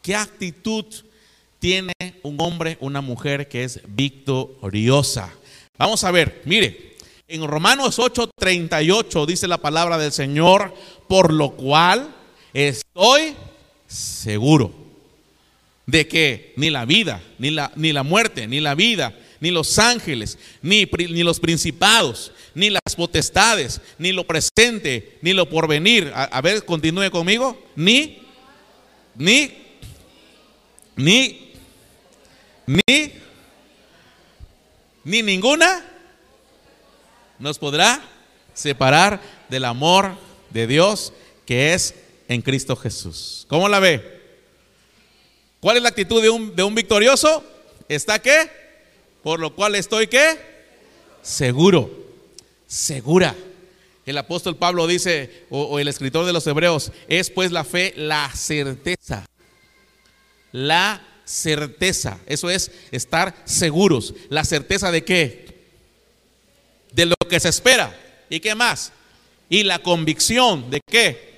[0.00, 0.84] qué actitud
[1.58, 5.32] tiene un hombre, una mujer que es victoriosa.
[5.76, 6.94] Vamos a ver, mire,
[7.26, 10.72] en Romanos 8:38 dice la palabra del Señor,
[11.08, 12.14] por lo cual
[12.54, 13.34] estoy
[13.88, 14.72] seguro
[15.86, 19.80] de que ni la vida, ni la, ni la muerte, ni la vida, ni los
[19.80, 26.12] ángeles, ni, ni, los principados, ni las potestades, ni lo presente, ni lo porvenir.
[26.14, 27.60] A, a ver, continúe conmigo.
[27.74, 28.25] Ni,
[29.18, 29.52] ni,
[30.96, 31.54] ni,
[32.66, 33.12] ni,
[35.04, 35.84] ni ninguna
[37.38, 38.02] nos podrá
[38.54, 40.16] separar del amor
[40.50, 41.12] de Dios
[41.44, 41.94] que es
[42.28, 43.46] en Cristo Jesús.
[43.48, 44.16] ¿Cómo la ve?
[45.60, 47.44] ¿Cuál es la actitud de un, de un victorioso?
[47.88, 48.50] ¿Está qué?
[49.22, 50.38] Por lo cual estoy qué?
[51.22, 51.90] Seguro,
[52.66, 53.34] segura.
[54.06, 58.30] El apóstol Pablo dice, o, el escritor de los hebreos, es pues la fe la
[58.34, 59.26] certeza.
[60.52, 62.18] La certeza.
[62.26, 64.14] Eso es estar seguros.
[64.30, 65.46] ¿La certeza de qué?
[66.96, 67.94] de lo que se espera.
[68.28, 68.90] ¿Y qué más?
[69.48, 71.36] Y la convicción de qué?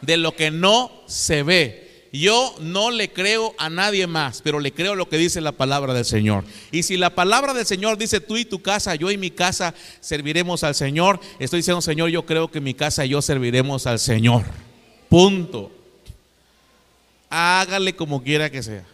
[0.00, 1.89] De lo que no se ve.
[2.12, 5.94] Yo no le creo a nadie más, pero le creo lo que dice la palabra
[5.94, 6.44] del Señor.
[6.72, 9.74] Y si la palabra del Señor dice tú y tu casa, yo y mi casa
[10.00, 14.00] serviremos al Señor, estoy diciendo, Señor, yo creo que mi casa y yo serviremos al
[14.00, 14.44] Señor.
[15.08, 15.70] Punto.
[17.28, 18.84] Hágale como quiera que sea.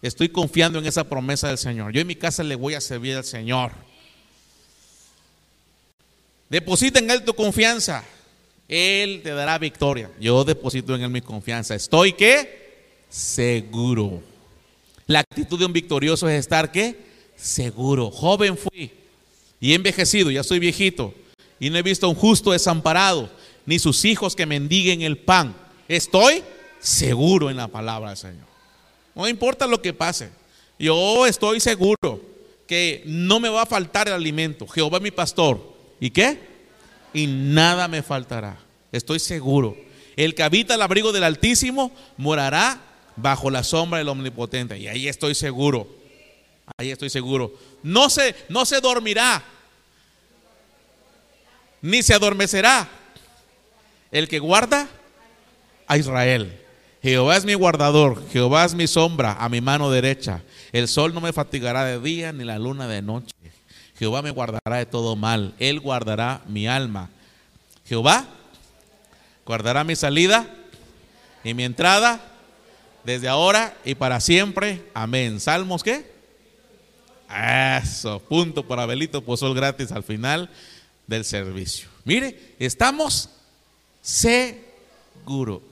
[0.00, 1.92] Estoy confiando en esa promesa del Señor.
[1.92, 3.72] Yo y mi casa le voy a servir al Señor.
[6.48, 8.04] Deposita en Él tu confianza.
[8.68, 10.10] Él te dará victoria.
[10.20, 11.74] Yo deposito en Él mi confianza.
[11.74, 12.96] Estoy qué?
[13.08, 14.22] Seguro.
[15.06, 16.96] La actitud de un victorioso es estar qué?
[17.36, 18.10] Seguro.
[18.10, 18.90] Joven fui
[19.60, 21.14] y envejecido, ya soy viejito.
[21.60, 23.30] Y no he visto a un justo desamparado,
[23.66, 25.54] ni sus hijos que mendiguen el pan.
[25.88, 26.42] Estoy
[26.80, 28.46] seguro en la palabra del Señor.
[29.14, 30.30] No importa lo que pase.
[30.78, 32.20] Yo estoy seguro
[32.66, 34.66] que no me va a faltar el alimento.
[34.66, 36.38] Jehová es mi pastor ¿Y qué?
[37.14, 38.58] Y nada me faltará.
[38.92, 39.76] Estoy seguro.
[40.16, 42.80] El que habita el abrigo del Altísimo morará
[43.16, 44.78] bajo la sombra del Omnipotente.
[44.78, 45.88] Y ahí estoy seguro.
[46.76, 47.54] Ahí estoy seguro.
[47.82, 49.42] No se, no se dormirá,
[51.82, 52.88] ni se adormecerá
[54.10, 54.88] el que guarda
[55.86, 56.60] a Israel.
[57.02, 60.42] Jehová es mi guardador, Jehová es mi sombra a mi mano derecha.
[60.72, 63.34] El sol no me fatigará de día, ni la luna de noche.
[64.04, 65.54] Jehová me guardará de todo mal.
[65.58, 67.08] Él guardará mi alma.
[67.86, 68.26] Jehová
[69.46, 70.46] guardará mi salida
[71.42, 72.20] y mi entrada
[73.02, 74.84] desde ahora y para siempre.
[74.92, 75.40] Amén.
[75.40, 76.12] Salmos qué?
[77.82, 80.50] Eso, punto para Abelito Pozol gratis al final
[81.06, 81.88] del servicio.
[82.04, 83.30] Mire, estamos
[84.02, 85.62] seguros.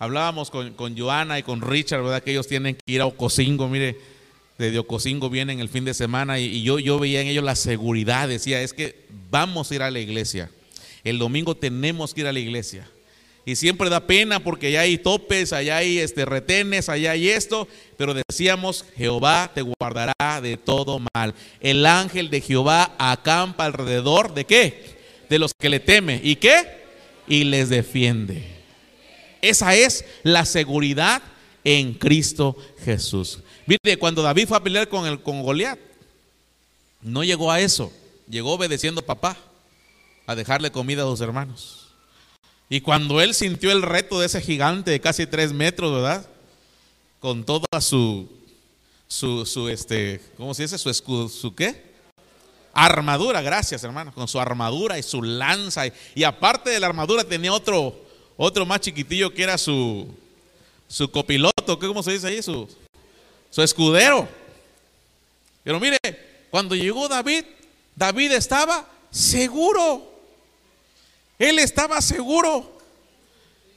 [0.00, 2.20] Hablábamos con, con Joana y con Richard, ¿verdad?
[2.20, 4.17] Que ellos tienen que ir a Ocosingo, mire,
[4.58, 7.56] de Ocosingo vienen el fin de semana y, y, yo, yo veía en ellos la
[7.56, 10.50] seguridad, decía, es que vamos a ir a la iglesia.
[11.04, 12.88] El domingo tenemos que ir a la iglesia.
[13.48, 17.66] Y siempre da pena porque allá hay topes, allá hay este, retenes, allá hay esto.
[17.96, 21.34] Pero decíamos, Jehová te guardará de todo mal.
[21.58, 24.98] El ángel de Jehová acampa alrededor de qué?
[25.30, 26.20] De los que le teme.
[26.22, 26.82] ¿Y qué?
[27.26, 28.44] Y les defiende.
[29.40, 31.22] Esa es la seguridad
[31.64, 33.40] en Cristo Jesús.
[33.68, 35.78] Mire, cuando David fue a pelear con, el, con Goliat,
[37.02, 37.92] no llegó a eso.
[38.26, 39.36] Llegó obedeciendo a papá,
[40.26, 41.88] a dejarle comida a sus hermanos.
[42.70, 46.26] Y cuando él sintió el reto de ese gigante de casi tres metros, ¿verdad?
[47.20, 48.30] Con toda su,
[49.06, 50.78] su, su este, ¿cómo se dice?
[50.78, 51.88] Su escudo, ¿su qué?
[52.72, 55.86] Armadura, gracias hermano, con su armadura y su lanza.
[55.86, 57.94] Y, y aparte de la armadura tenía otro,
[58.38, 60.08] otro más chiquitillo que era su,
[60.86, 62.42] su copiloto, ¿cómo se dice ahí?
[62.42, 62.66] Su,
[63.50, 64.28] su escudero.
[65.64, 65.98] Pero mire,
[66.50, 67.44] cuando llegó David,
[67.94, 70.18] David estaba seguro.
[71.38, 72.78] Él estaba seguro.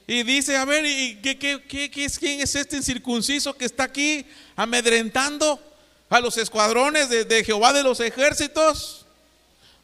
[0.06, 1.62] Y dice, a ver, ¿y qué,
[2.04, 5.60] es, ¿quién es este incircunciso que está aquí amedrentando
[6.10, 9.06] a los escuadrones de, Jehová de los ejércitos?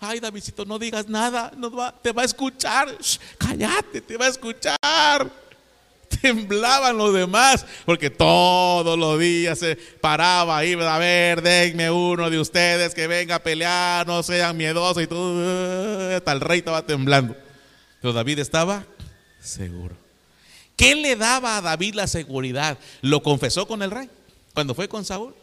[0.01, 2.97] Ay, Davidcito, no digas nada, no va, te va a escuchar.
[3.39, 5.31] Cállate, te va a escuchar.
[6.23, 12.39] Temblaban los demás, porque todos los días se paraba ahí, a ver, denme uno de
[12.39, 16.17] ustedes que venga a pelear, no sean miedosos y todo.
[16.17, 17.37] Hasta el rey estaba temblando.
[18.01, 18.85] Pero David estaba
[19.41, 19.97] seguro.
[20.77, 22.79] ¿Qué le daba a David la seguridad?
[23.03, 24.09] Lo confesó con el rey
[24.55, 25.35] cuando fue con Saúl.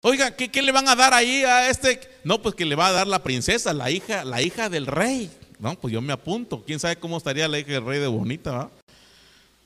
[0.00, 2.00] Oiga, ¿qué, ¿qué, le van a dar ahí a este?
[2.22, 5.28] No, pues que le va a dar la princesa, la hija, la hija del rey.
[5.58, 6.62] No, pues yo me apunto.
[6.66, 8.50] ¿Quién sabe cómo estaría la hija del rey de bonita?
[8.52, 8.70] ¿va?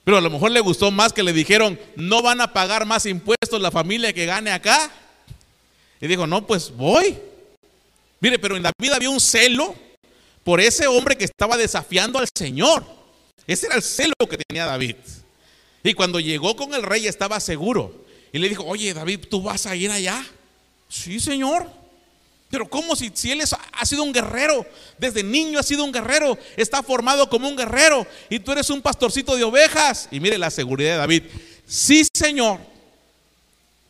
[0.05, 3.07] Pero a lo mejor le gustó más que le dijeron, no van a pagar más
[3.07, 4.91] impuestos la familia que gane acá.
[6.01, 7.19] Y dijo, no, pues voy.
[8.21, 9.75] Mire, pero en David había un celo
[10.45, 12.85] por ese hombre que estaba desafiando al Señor.
[13.47, 14.97] Ese era el celo que tenía David.
[15.83, 18.05] Y cuando llegó con el rey estaba seguro.
[18.33, 20.25] Y le dijo, oye David, ¿tú vas a ir allá?
[20.89, 21.80] Sí, Señor.
[22.51, 24.67] Pero ¿cómo si, si él es, ha sido un guerrero?
[24.99, 26.37] Desde niño ha sido un guerrero.
[26.57, 28.05] Está formado como un guerrero.
[28.29, 30.09] Y tú eres un pastorcito de ovejas.
[30.11, 31.23] Y mire la seguridad de David.
[31.65, 32.59] Sí, Señor.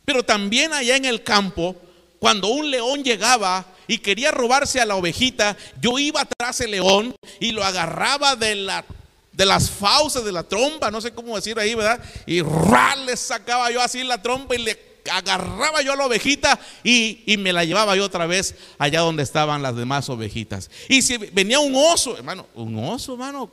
[0.05, 1.75] Pero también allá en el campo,
[2.19, 7.15] cuando un león llegaba y quería robarse a la ovejita, yo iba atrás del león
[7.39, 8.85] y lo agarraba de, la,
[9.31, 11.99] de las fauces de la trompa, no sé cómo decir ahí, ¿verdad?
[12.27, 17.23] Y le sacaba yo así la trompa y le agarraba yo a la ovejita y,
[17.25, 20.69] y, me la llevaba yo otra vez allá donde estaban las demás ovejitas.
[20.89, 23.51] Y si venía un oso, hermano, un oso, hermano,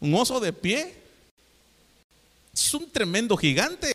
[0.00, 0.94] un oso de pie,
[2.52, 3.92] es un tremendo gigante.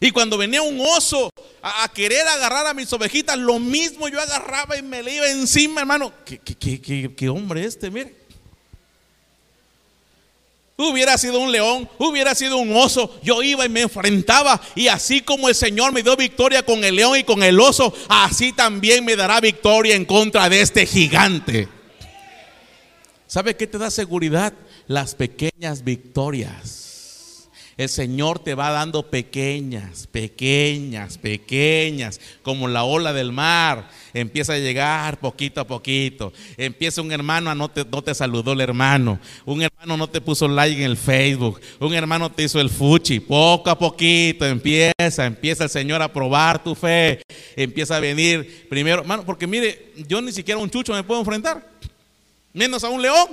[0.00, 1.30] Y cuando venía un oso
[1.62, 5.80] a, querer agarrar a mis ovejitas, lo mismo yo agarraba y me le iba encima,
[5.80, 6.12] hermano.
[6.24, 8.23] ¿Qué, qué, qué, qué hombre este, mire?
[10.76, 14.60] Hubiera sido un león, hubiera sido un oso, yo iba y me enfrentaba.
[14.74, 17.94] Y así como el Señor me dio victoria con el león y con el oso,
[18.08, 21.68] así también me dará victoria en contra de este gigante.
[23.28, 24.52] ¿Sabe qué te da seguridad?
[24.88, 26.83] Las pequeñas victorias.
[27.76, 33.88] El Señor te va dando pequeñas, pequeñas, pequeñas, como la ola del mar.
[34.12, 36.32] Empieza a llegar poquito a poquito.
[36.56, 39.18] Empieza un hermano, no te, no te saludó el hermano.
[39.44, 41.60] Un hermano no te puso like en el Facebook.
[41.80, 43.18] Un hermano te hizo el fuchi.
[43.18, 47.22] Poco a poquito empieza, empieza el Señor a probar tu fe.
[47.56, 51.20] Empieza a venir primero, hermano, porque mire, yo ni siquiera a un chucho me puedo
[51.20, 51.68] enfrentar.
[52.52, 53.28] Menos a un león,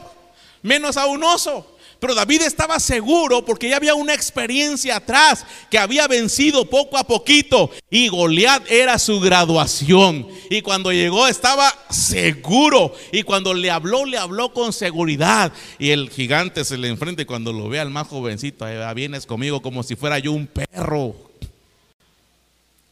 [0.64, 1.71] menos a un oso.
[2.02, 7.04] Pero David estaba seguro porque ya había una experiencia atrás que había vencido poco a
[7.04, 10.28] poquito y Goliat era su graduación.
[10.49, 15.54] Y cuando llegó estaba seguro y cuando le habló, le habló con seguridad.
[15.78, 19.62] Y el gigante se le enfrenta y cuando lo ve al más jovencito, vienes conmigo
[19.62, 21.16] como si fuera yo un perro.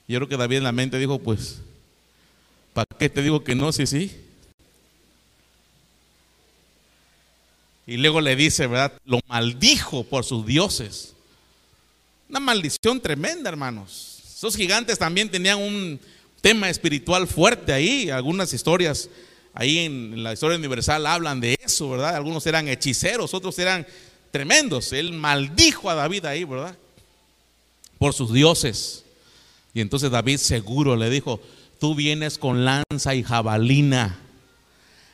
[0.07, 1.61] Yo creo que David en la mente dijo, pues,
[2.73, 3.71] ¿para qué te digo que no?
[3.71, 4.15] Sí, sí.
[7.89, 8.93] Y luego le dice, ¿verdad?
[9.05, 11.13] Lo maldijo por sus dioses.
[12.29, 14.19] Una maldición tremenda, hermanos.
[14.35, 15.99] Esos gigantes también tenían un,
[16.41, 18.09] tema espiritual fuerte ahí.
[18.09, 19.09] Algunas historias
[19.53, 22.15] ahí en la historia universal hablan de eso, ¿verdad?
[22.15, 23.85] Algunos eran hechiceros, otros eran
[24.31, 24.93] tremendos.
[24.93, 26.75] Él maldijo a David ahí, ¿verdad?
[27.97, 29.03] Por sus dioses.
[29.73, 31.41] Y entonces David seguro le dijo,
[31.79, 34.19] tú vienes con lanza y jabalina,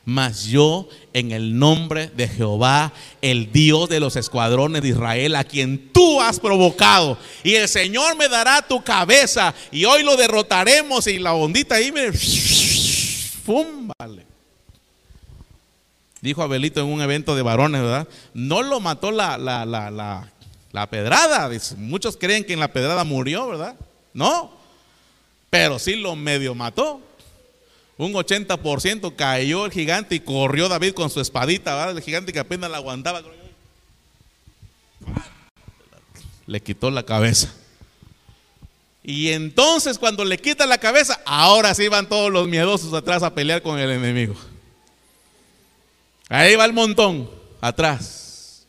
[0.06, 5.44] mas yo en el nombre de Jehová, el Dios de los escuadrones de Israel, a
[5.44, 11.08] quien tú has provocado, y el Señor me dará tu cabeza, y hoy lo derrotaremos,
[11.08, 12.14] y la ondita ahí me...
[12.14, 13.90] ¡Fum!
[16.22, 18.08] Dijo Abelito en un evento de varones, ¿verdad?
[18.34, 20.32] No lo mató la, la, la, la,
[20.72, 21.52] la pedrada.
[21.78, 23.76] Muchos creen que en la pedrada murió, ¿verdad?
[24.12, 24.52] No,
[25.52, 27.00] pero sí lo medio mató.
[27.98, 31.98] Un 80% cayó el gigante y corrió David con su espadita, ¿verdad?
[31.98, 33.22] El gigante que apenas la aguantaba.
[36.46, 37.54] Le quitó la cabeza.
[39.02, 43.34] Y entonces cuando le quita la cabeza, ahora sí van todos los miedosos atrás a
[43.34, 44.36] pelear con el enemigo.
[46.28, 47.30] Ahí va el montón,
[47.62, 48.66] atrás.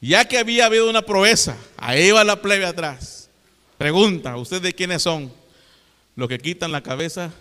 [0.00, 3.28] Ya que había habido una proeza, ahí va la plebe atrás.
[3.76, 5.32] Pregunta, ¿ustedes de quiénes son?
[6.16, 7.32] ¿Los que quitan la cabeza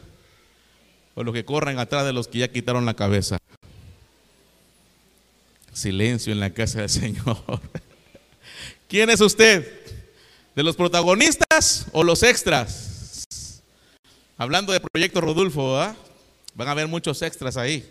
[1.15, 3.37] o los que corren atrás de los que ya quitaron la cabeza?
[5.73, 7.37] Silencio en la casa del Señor.
[8.87, 9.79] ¿Quién es usted?
[10.55, 13.59] ¿De los protagonistas o los extras?
[14.37, 15.77] Hablando de Proyecto Rodolfo,
[16.55, 17.87] van a haber muchos extras ahí.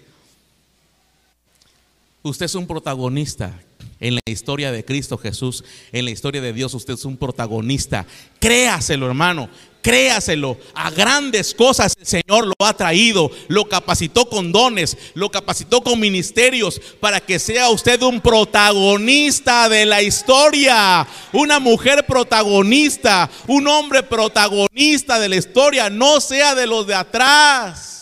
[2.23, 3.59] Usted es un protagonista
[4.01, 8.07] en la historia de Cristo Jesús, en la historia de Dios, usted es un protagonista.
[8.39, 9.49] Créaselo, hermano,
[9.83, 10.59] créaselo.
[10.75, 15.99] A grandes cosas el Señor lo ha traído, lo capacitó con dones, lo capacitó con
[15.99, 24.03] ministerios para que sea usted un protagonista de la historia, una mujer protagonista, un hombre
[24.03, 27.98] protagonista de la historia, no sea de los de atrás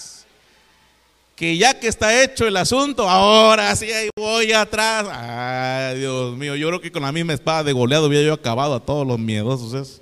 [1.36, 5.06] que ya que está hecho el asunto, ahora sí ahí voy atrás.
[5.12, 8.74] Ay, Dios mío, yo creo que con la misma espada de goleado hubiera yo acabado
[8.74, 10.00] a todos los miedosos.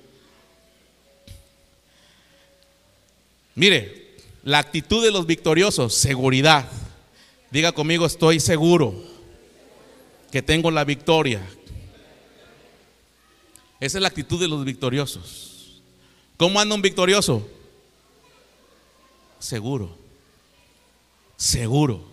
[3.53, 6.69] Mire, la actitud de los victoriosos, seguridad.
[7.51, 8.95] Diga conmigo, estoy seguro
[10.31, 11.41] que tengo la victoria.
[13.81, 15.81] Esa es la actitud de los victoriosos.
[16.37, 17.45] ¿Cómo anda un victorioso?
[19.39, 20.04] Seguro
[21.37, 22.03] seguro.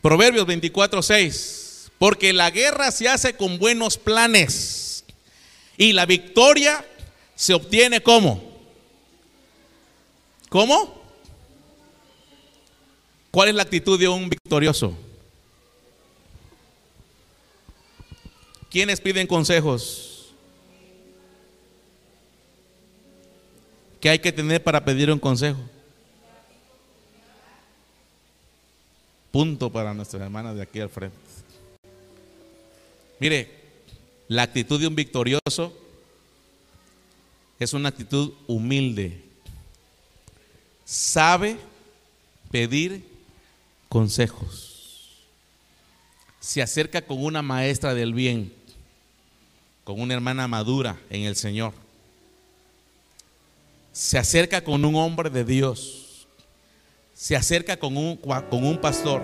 [0.00, 1.90] Proverbios 24, 6.
[1.98, 5.04] Porque la guerra se hace con buenos planes
[5.76, 6.84] y la victoria
[7.34, 8.42] se obtiene como.
[10.48, 11.02] ¿Cómo?
[13.30, 14.96] ¿Cuál es la actitud de un victorioso?
[18.70, 20.32] ¿Quiénes piden consejos?
[24.00, 25.60] ¿Qué hay que tener para pedir un consejo?
[29.32, 31.16] Punto para nuestras hermanas de aquí al frente.
[33.18, 33.50] Mire,
[34.28, 35.72] la actitud de un victorioso
[37.58, 39.22] es una actitud humilde.
[40.84, 41.56] Sabe
[42.50, 43.04] pedir
[43.88, 45.22] consejos.
[46.40, 48.52] Se acerca con una maestra del bien,
[49.84, 51.72] con una hermana madura en el Señor.
[53.92, 56.01] Se acerca con un hombre de Dios
[57.22, 59.22] se acerca con un, con un pastor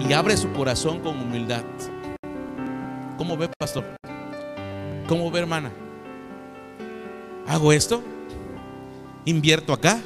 [0.00, 1.62] y abre su corazón con humildad.
[3.16, 3.84] ¿Cómo ve, pastor?
[5.06, 5.70] ¿Cómo ve, hermana?
[7.46, 8.02] ¿Hago esto?
[9.24, 10.00] ¿Invierto acá?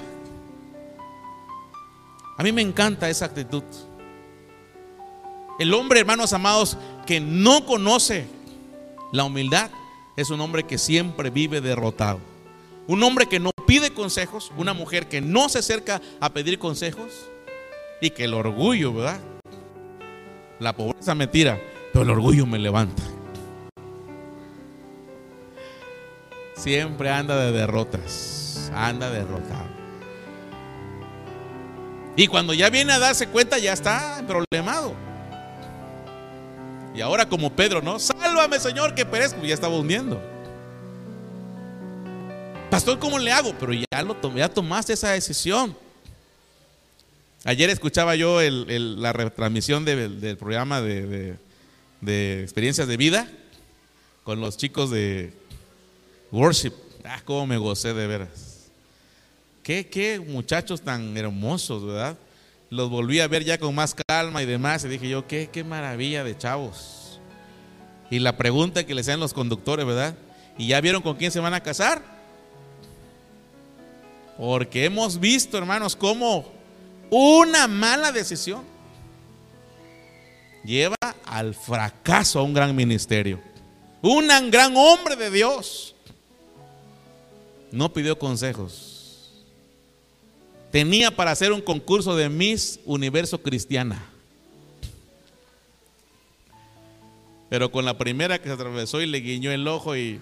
[2.36, 3.64] A mí me encanta esa actitud.
[5.58, 6.76] El hombre, hermanos amados,
[7.06, 8.26] que no conoce
[9.10, 9.70] la humildad,
[10.18, 12.20] es un hombre que siempre vive derrotado.
[12.88, 17.26] Un hombre que no pide consejos, una mujer que no se acerca a pedir consejos
[18.00, 19.20] y que el orgullo, ¿verdad?
[20.58, 21.60] La pobreza me tira,
[21.92, 23.02] pero el orgullo me levanta.
[26.54, 29.66] Siempre anda de derrotas, anda derrotado.
[32.16, 34.94] Y cuando ya viene a darse cuenta, ya está problemado.
[36.94, 37.98] Y ahora como Pedro, ¿no?
[37.98, 39.42] Sálvame, Señor, que perezco.
[39.42, 40.35] Ya estaba hundiendo.
[42.76, 43.54] Pastor, ¿cómo le hago?
[43.58, 45.74] Pero ya, lo tomé, ya tomaste esa decisión.
[47.42, 51.38] Ayer escuchaba yo la retransmisión del programa de,
[52.42, 53.30] experiencias de vida
[54.24, 55.32] con los chicos de
[56.30, 56.74] worship.
[57.02, 58.68] Ah, cómo me gocé de veras.
[59.62, 62.18] Qué, qué muchachos tan hermosos, ¿verdad?
[62.68, 64.84] Los volví a ver ya con más calma y demás.
[64.84, 67.20] Y dije yo, qué, qué maravilla de chavos.
[68.10, 70.14] Y la pregunta que le hacían los conductores, ¿verdad?
[70.58, 72.15] ¿Y ya vieron con quién se van a casar?
[74.38, 76.44] Porque hemos visto, hermanos, cómo
[77.10, 78.64] una mala decisión
[80.64, 83.40] lleva al fracaso a un gran ministerio.
[84.02, 85.94] Un gran hombre de Dios
[87.70, 89.32] no pidió consejos.
[90.70, 94.04] Tenía para hacer un concurso de Miss Universo Cristiana.
[97.48, 100.20] Pero con la primera que se atravesó y le guiñó el ojo y...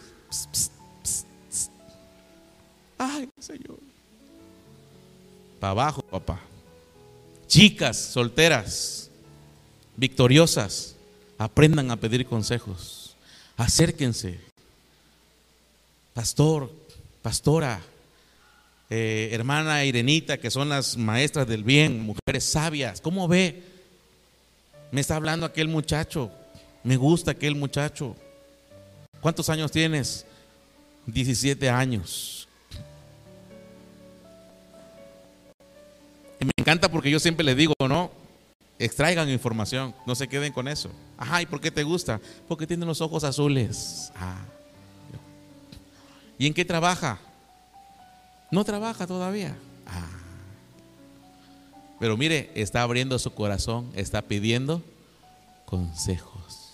[2.99, 3.94] Ay, Señor.
[5.71, 6.41] Abajo, papá.
[7.47, 9.11] Chicas solteras,
[9.97, 10.97] victoriosas,
[11.39, 13.17] aprendan a pedir consejos.
[13.57, 14.41] Acérquense.
[16.13, 16.71] Pastor,
[17.23, 17.81] pastora,
[18.91, 23.01] eh, hermana Irenita, que son las maestras del bien, mujeres sabias.
[23.01, 23.63] ¿Cómo ve?
[24.93, 26.31] Me está hablando aquel muchacho.
[26.85, 28.15] Me gusta aquel muchacho.
[29.21, 30.27] ¿Cuántos años tienes?
[31.07, 32.34] 17 años.
[36.45, 38.11] Me encanta porque yo siempre les digo, ¿no?
[38.79, 40.91] Extraigan información, no se queden con eso.
[41.17, 42.21] Ajá, ¿y por qué te gusta?
[42.49, 44.13] Porque tiene los ojos azules.
[44.17, 44.45] Ah.
[46.39, 47.19] ¿Y en qué trabaja?
[48.51, 49.57] No trabaja todavía.
[49.87, 50.09] Ah.
[52.01, 54.83] Pero mire, está abriendo su corazón, está pidiendo
[55.65, 56.73] consejos.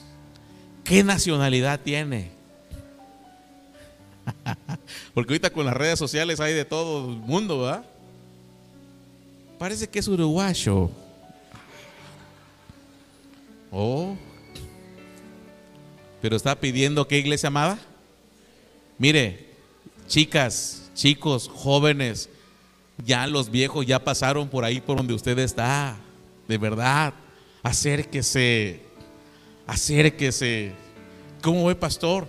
[0.85, 2.31] ¿Qué nacionalidad tiene?
[5.15, 7.85] Porque ahorita con las redes sociales hay de todo el mundo, ¿verdad?
[9.61, 10.89] Parece que es uruguayo.
[13.71, 14.17] Oh.
[16.23, 17.79] Pero está pidiendo qué iglesia amada.
[18.97, 19.49] Mire,
[20.09, 22.31] chicas, chicos, jóvenes,
[23.05, 25.99] ya los viejos ya pasaron por ahí por donde usted está.
[26.49, 27.13] De verdad,
[27.63, 28.81] acérquese,
[29.67, 30.73] acérquese.
[31.43, 32.27] ¿Cómo ve, pastor?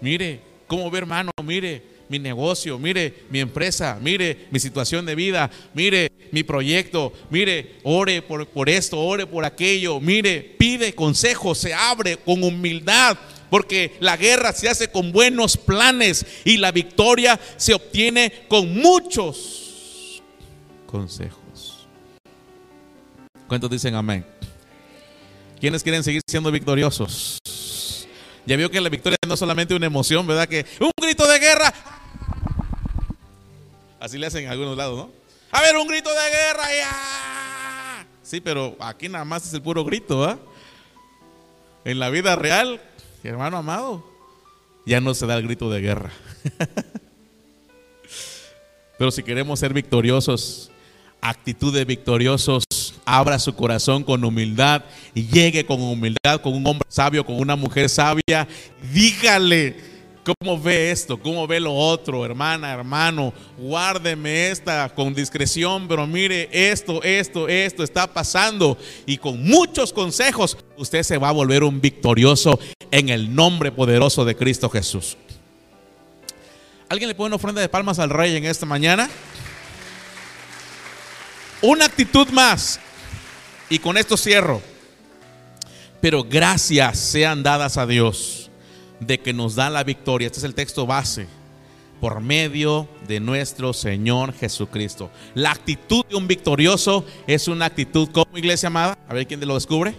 [0.00, 1.30] Mire, ¿cómo ve, hermano?
[1.44, 7.76] Mire, mi negocio, mire mi empresa, mire mi situación de vida, mire mi proyecto, mire,
[7.82, 13.16] ore por, por esto, ore por aquello, mire, pide consejo, se abre con humildad,
[13.50, 20.22] porque la guerra se hace con buenos planes y la victoria se obtiene con muchos
[20.86, 21.86] consejos.
[23.46, 24.24] ¿Cuántos dicen amén?
[25.60, 27.38] ¿Quiénes quieren seguir siendo victoriosos?
[28.46, 30.48] Ya vio que la victoria no es solamente una emoción, ¿verdad?
[30.48, 31.72] Que un grito de guerra,
[34.02, 35.10] Así le hacen en algunos lados, ¿no?
[35.52, 38.06] A ver, un grito de guerra, ya.
[38.24, 40.40] Sí, pero aquí nada más es el puro grito, ¿ah?
[41.84, 42.80] En la vida real,
[43.22, 44.04] hermano amado,
[44.86, 46.10] ya no se da el grito de guerra.
[48.98, 50.72] pero si queremos ser victoriosos,
[51.20, 52.64] actitud de victoriosos,
[53.04, 54.82] abra su corazón con humildad
[55.14, 58.46] y llegue con humildad con un hombre sabio, con una mujer sabia.
[58.92, 59.92] Dígale
[60.24, 61.18] ¿Cómo ve esto?
[61.18, 62.24] ¿Cómo ve lo otro?
[62.24, 68.78] Hermana, hermano, guárdeme esta con discreción, pero mire esto, esto, esto está pasando.
[69.04, 72.60] Y con muchos consejos, usted se va a volver un victorioso
[72.92, 75.16] en el nombre poderoso de Cristo Jesús.
[76.88, 79.10] ¿Alguien le pone una ofrenda de palmas al rey en esta mañana?
[81.62, 82.78] Una actitud más.
[83.72, 84.60] Y con esto cierro.
[86.02, 88.50] Pero gracias sean dadas a Dios
[89.00, 90.26] de que nos da la victoria.
[90.26, 91.26] Este es el texto base.
[91.98, 95.10] Por medio de nuestro Señor Jesucristo.
[95.32, 98.98] La actitud de un victorioso es una actitud como iglesia amada.
[99.08, 99.94] A ver quién lo descubre.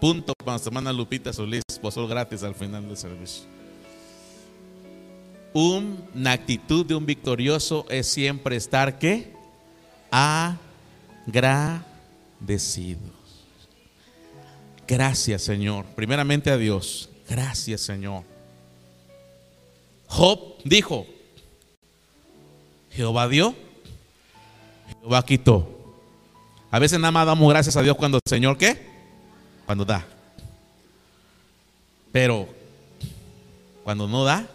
[0.00, 3.42] Punto para nuestra hermana Lupita Solís, posol gratis al final del servicio.
[5.52, 9.34] Una actitud de un victorioso es siempre estar que
[14.86, 15.84] Gracias, Señor.
[15.96, 17.08] Primeramente a Dios.
[17.28, 18.22] Gracias, Señor.
[20.06, 21.06] Job dijo,
[22.90, 23.54] Jehová dio,
[25.00, 25.72] Jehová quitó.
[26.70, 28.86] A veces nada más damos gracias a Dios cuando el Señor qué?
[29.66, 30.06] Cuando da.
[32.12, 32.48] Pero
[33.82, 34.46] cuando no da,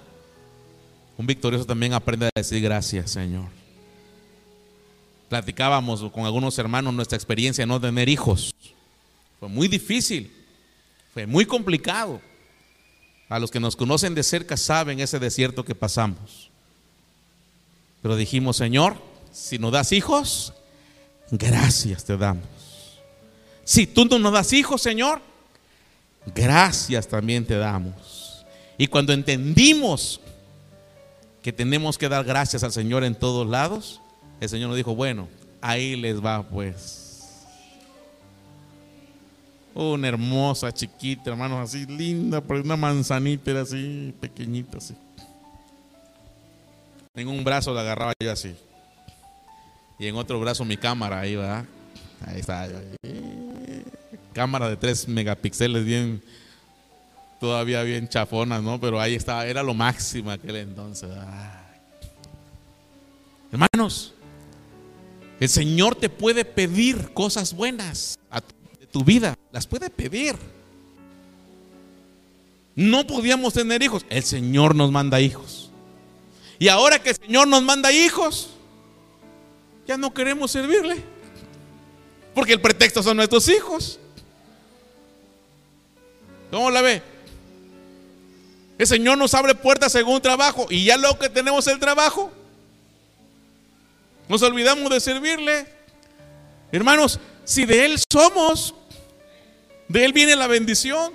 [1.18, 3.61] un victorioso también aprende a decir gracias, Señor.
[5.32, 8.54] Platicábamos con algunos hermanos nuestra experiencia de no tener hijos.
[9.40, 10.30] Fue muy difícil,
[11.14, 12.20] fue muy complicado.
[13.30, 16.52] A los que nos conocen de cerca saben ese desierto que pasamos.
[18.02, 18.98] Pero dijimos, Señor,
[19.32, 20.52] si nos das hijos,
[21.32, 22.44] gracias te damos.
[23.64, 25.22] Si tú no nos das hijos, Señor,
[26.36, 28.46] gracias también te damos.
[28.78, 30.20] Y cuando entendimos
[31.42, 34.01] que tenemos que dar gracias al Señor en todos lados,
[34.42, 35.30] el Señor nos dijo, bueno,
[35.62, 36.98] ahí les va pues.
[39.74, 44.96] Una hermosa, chiquita, hermanos, así linda, pero una manzanita era así, pequeñita, así.
[47.14, 48.56] En un brazo la agarraba yo así.
[50.00, 51.64] Y en otro brazo mi cámara ahí, va.
[52.26, 52.68] Ahí está.
[54.34, 56.22] Cámara de 3 megapíxeles, bien,
[57.40, 58.80] todavía bien chafona, ¿no?
[58.80, 61.10] Pero ahí estaba, era lo máximo aquel entonces.
[63.52, 64.14] Hermanos,
[65.42, 68.42] el Señor te puede pedir cosas buenas a
[68.80, 70.36] de tu vida, las puede pedir.
[72.76, 75.72] No podíamos tener hijos, el Señor nos manda hijos.
[76.60, 78.52] Y ahora que el Señor nos manda hijos,
[79.88, 81.04] ya no queremos servirle.
[82.36, 84.00] Porque el pretexto son nuestros hijos.
[86.52, 87.02] ¿Cómo la ve?
[88.78, 92.32] El Señor nos abre puertas según trabajo y ya luego que tenemos el trabajo,
[94.32, 95.68] nos olvidamos de servirle.
[96.72, 98.74] Hermanos, si de Él somos,
[99.90, 101.12] de Él viene la bendición.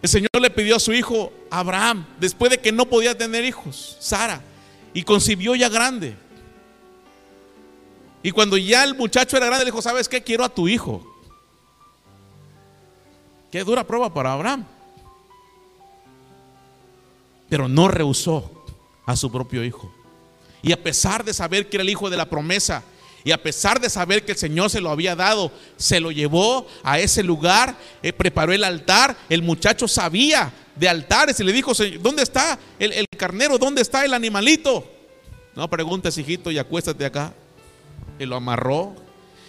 [0.00, 3.98] El Señor le pidió a su hijo Abraham, después de que no podía tener hijos,
[4.00, 4.40] Sara,
[4.94, 6.16] y concibió ya grande.
[8.22, 10.22] Y cuando ya el muchacho era grande, le dijo, ¿sabes qué?
[10.22, 11.04] Quiero a tu hijo.
[13.52, 14.64] Qué dura prueba para Abraham.
[17.50, 18.64] Pero no rehusó
[19.04, 19.92] a su propio hijo.
[20.62, 22.82] Y a pesar de saber que era el hijo de la promesa,
[23.26, 26.68] y a pesar de saber que el Señor se lo había dado, se lo llevó
[26.84, 29.16] a ese lugar, eh, preparó el altar.
[29.28, 33.58] El muchacho sabía de altares y le dijo, ¿dónde está el, carnero?
[33.58, 34.88] ¿Dónde está el animalito?
[35.56, 37.34] No preguntes, hijito, y acuéstate acá.
[38.20, 38.94] Y lo amarró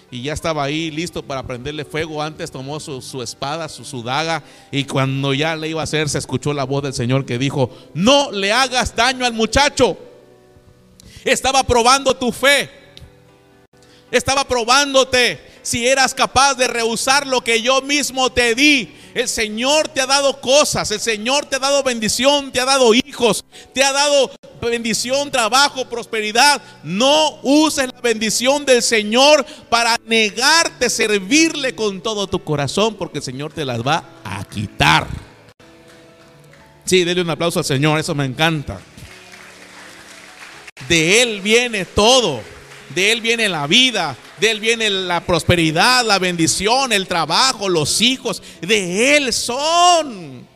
[0.09, 2.23] y ya estaba ahí listo para prenderle fuego.
[2.23, 4.41] Antes tomó su, espada, su, su, daga,
[4.71, 7.69] y cuando ya le iba a hacer, se escuchó la voz del Señor que dijo:
[7.93, 9.99] No le hagas daño al muchacho.
[11.27, 12.69] Estaba probando tu fe,
[14.09, 18.95] estaba probándote si eras capaz de rehusar lo que yo mismo te di.
[19.13, 22.93] El Señor te ha dado cosas, el Señor te ha dado bendición, te ha dado
[22.93, 26.61] hijos, te ha dado bendición, trabajo, prosperidad.
[26.83, 33.23] No uses la bendición del Señor para negarte servirle con todo tu corazón, porque el
[33.25, 35.05] Señor te las va a quitar.
[36.85, 38.79] Sí, denle un aplauso al Señor, eso me encanta.
[40.87, 42.41] De Él viene todo.
[42.93, 48.01] De Él viene la vida, de Él viene la prosperidad, la bendición, el trabajo, los
[48.01, 48.41] hijos.
[48.61, 50.47] De Él son.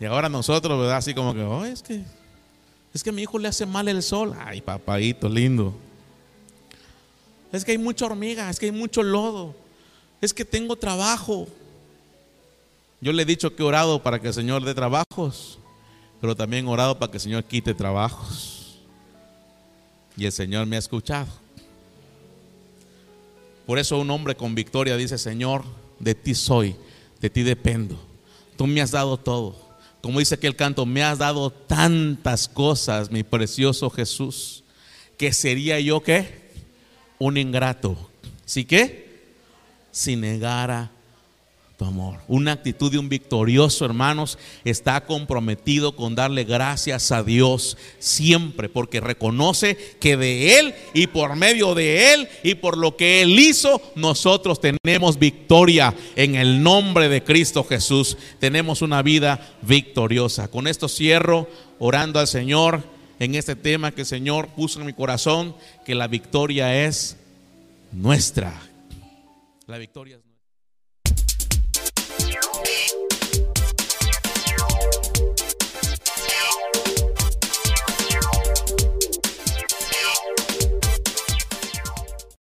[0.00, 0.96] Y ahora nosotros, ¿verdad?
[0.96, 2.02] Así como que, oh, es que,
[2.92, 4.34] es que a mi hijo le hace mal el sol.
[4.38, 5.74] Ay, papadito lindo.
[7.52, 9.54] Es que hay mucha hormiga, es que hay mucho lodo.
[10.20, 11.46] Es que tengo trabajo.
[13.00, 15.58] Yo le he dicho que he orado para que el Señor dé trabajos,
[16.24, 18.78] pero también he orado para que el Señor quite trabajos.
[20.16, 21.26] Y el Señor me ha escuchado.
[23.66, 25.64] Por eso un hombre con victoria dice, Señor,
[25.98, 26.76] de ti soy,
[27.20, 28.00] de ti dependo.
[28.56, 29.54] Tú me has dado todo.
[30.00, 34.64] Como dice aquel canto, me has dado tantas cosas, mi precioso Jesús,
[35.18, 36.48] que sería yo que
[37.18, 37.98] un ingrato.
[38.46, 39.34] ¿Sí que?
[39.92, 40.90] Si negara
[41.76, 42.20] tu amor.
[42.28, 49.00] Una actitud de un victorioso, hermanos, está comprometido con darle gracias a Dios siempre, porque
[49.00, 53.82] reconoce que de Él y por medio de Él y por lo que Él hizo,
[53.96, 58.16] nosotros tenemos victoria en el nombre de Cristo Jesús.
[58.38, 60.48] Tenemos una vida victoriosa.
[60.48, 61.48] Con esto cierro
[61.78, 62.84] orando al Señor
[63.18, 67.16] en este tema que el Señor puso en mi corazón, que la victoria es
[67.92, 68.60] nuestra.
[69.66, 70.33] La victoria es nuestra.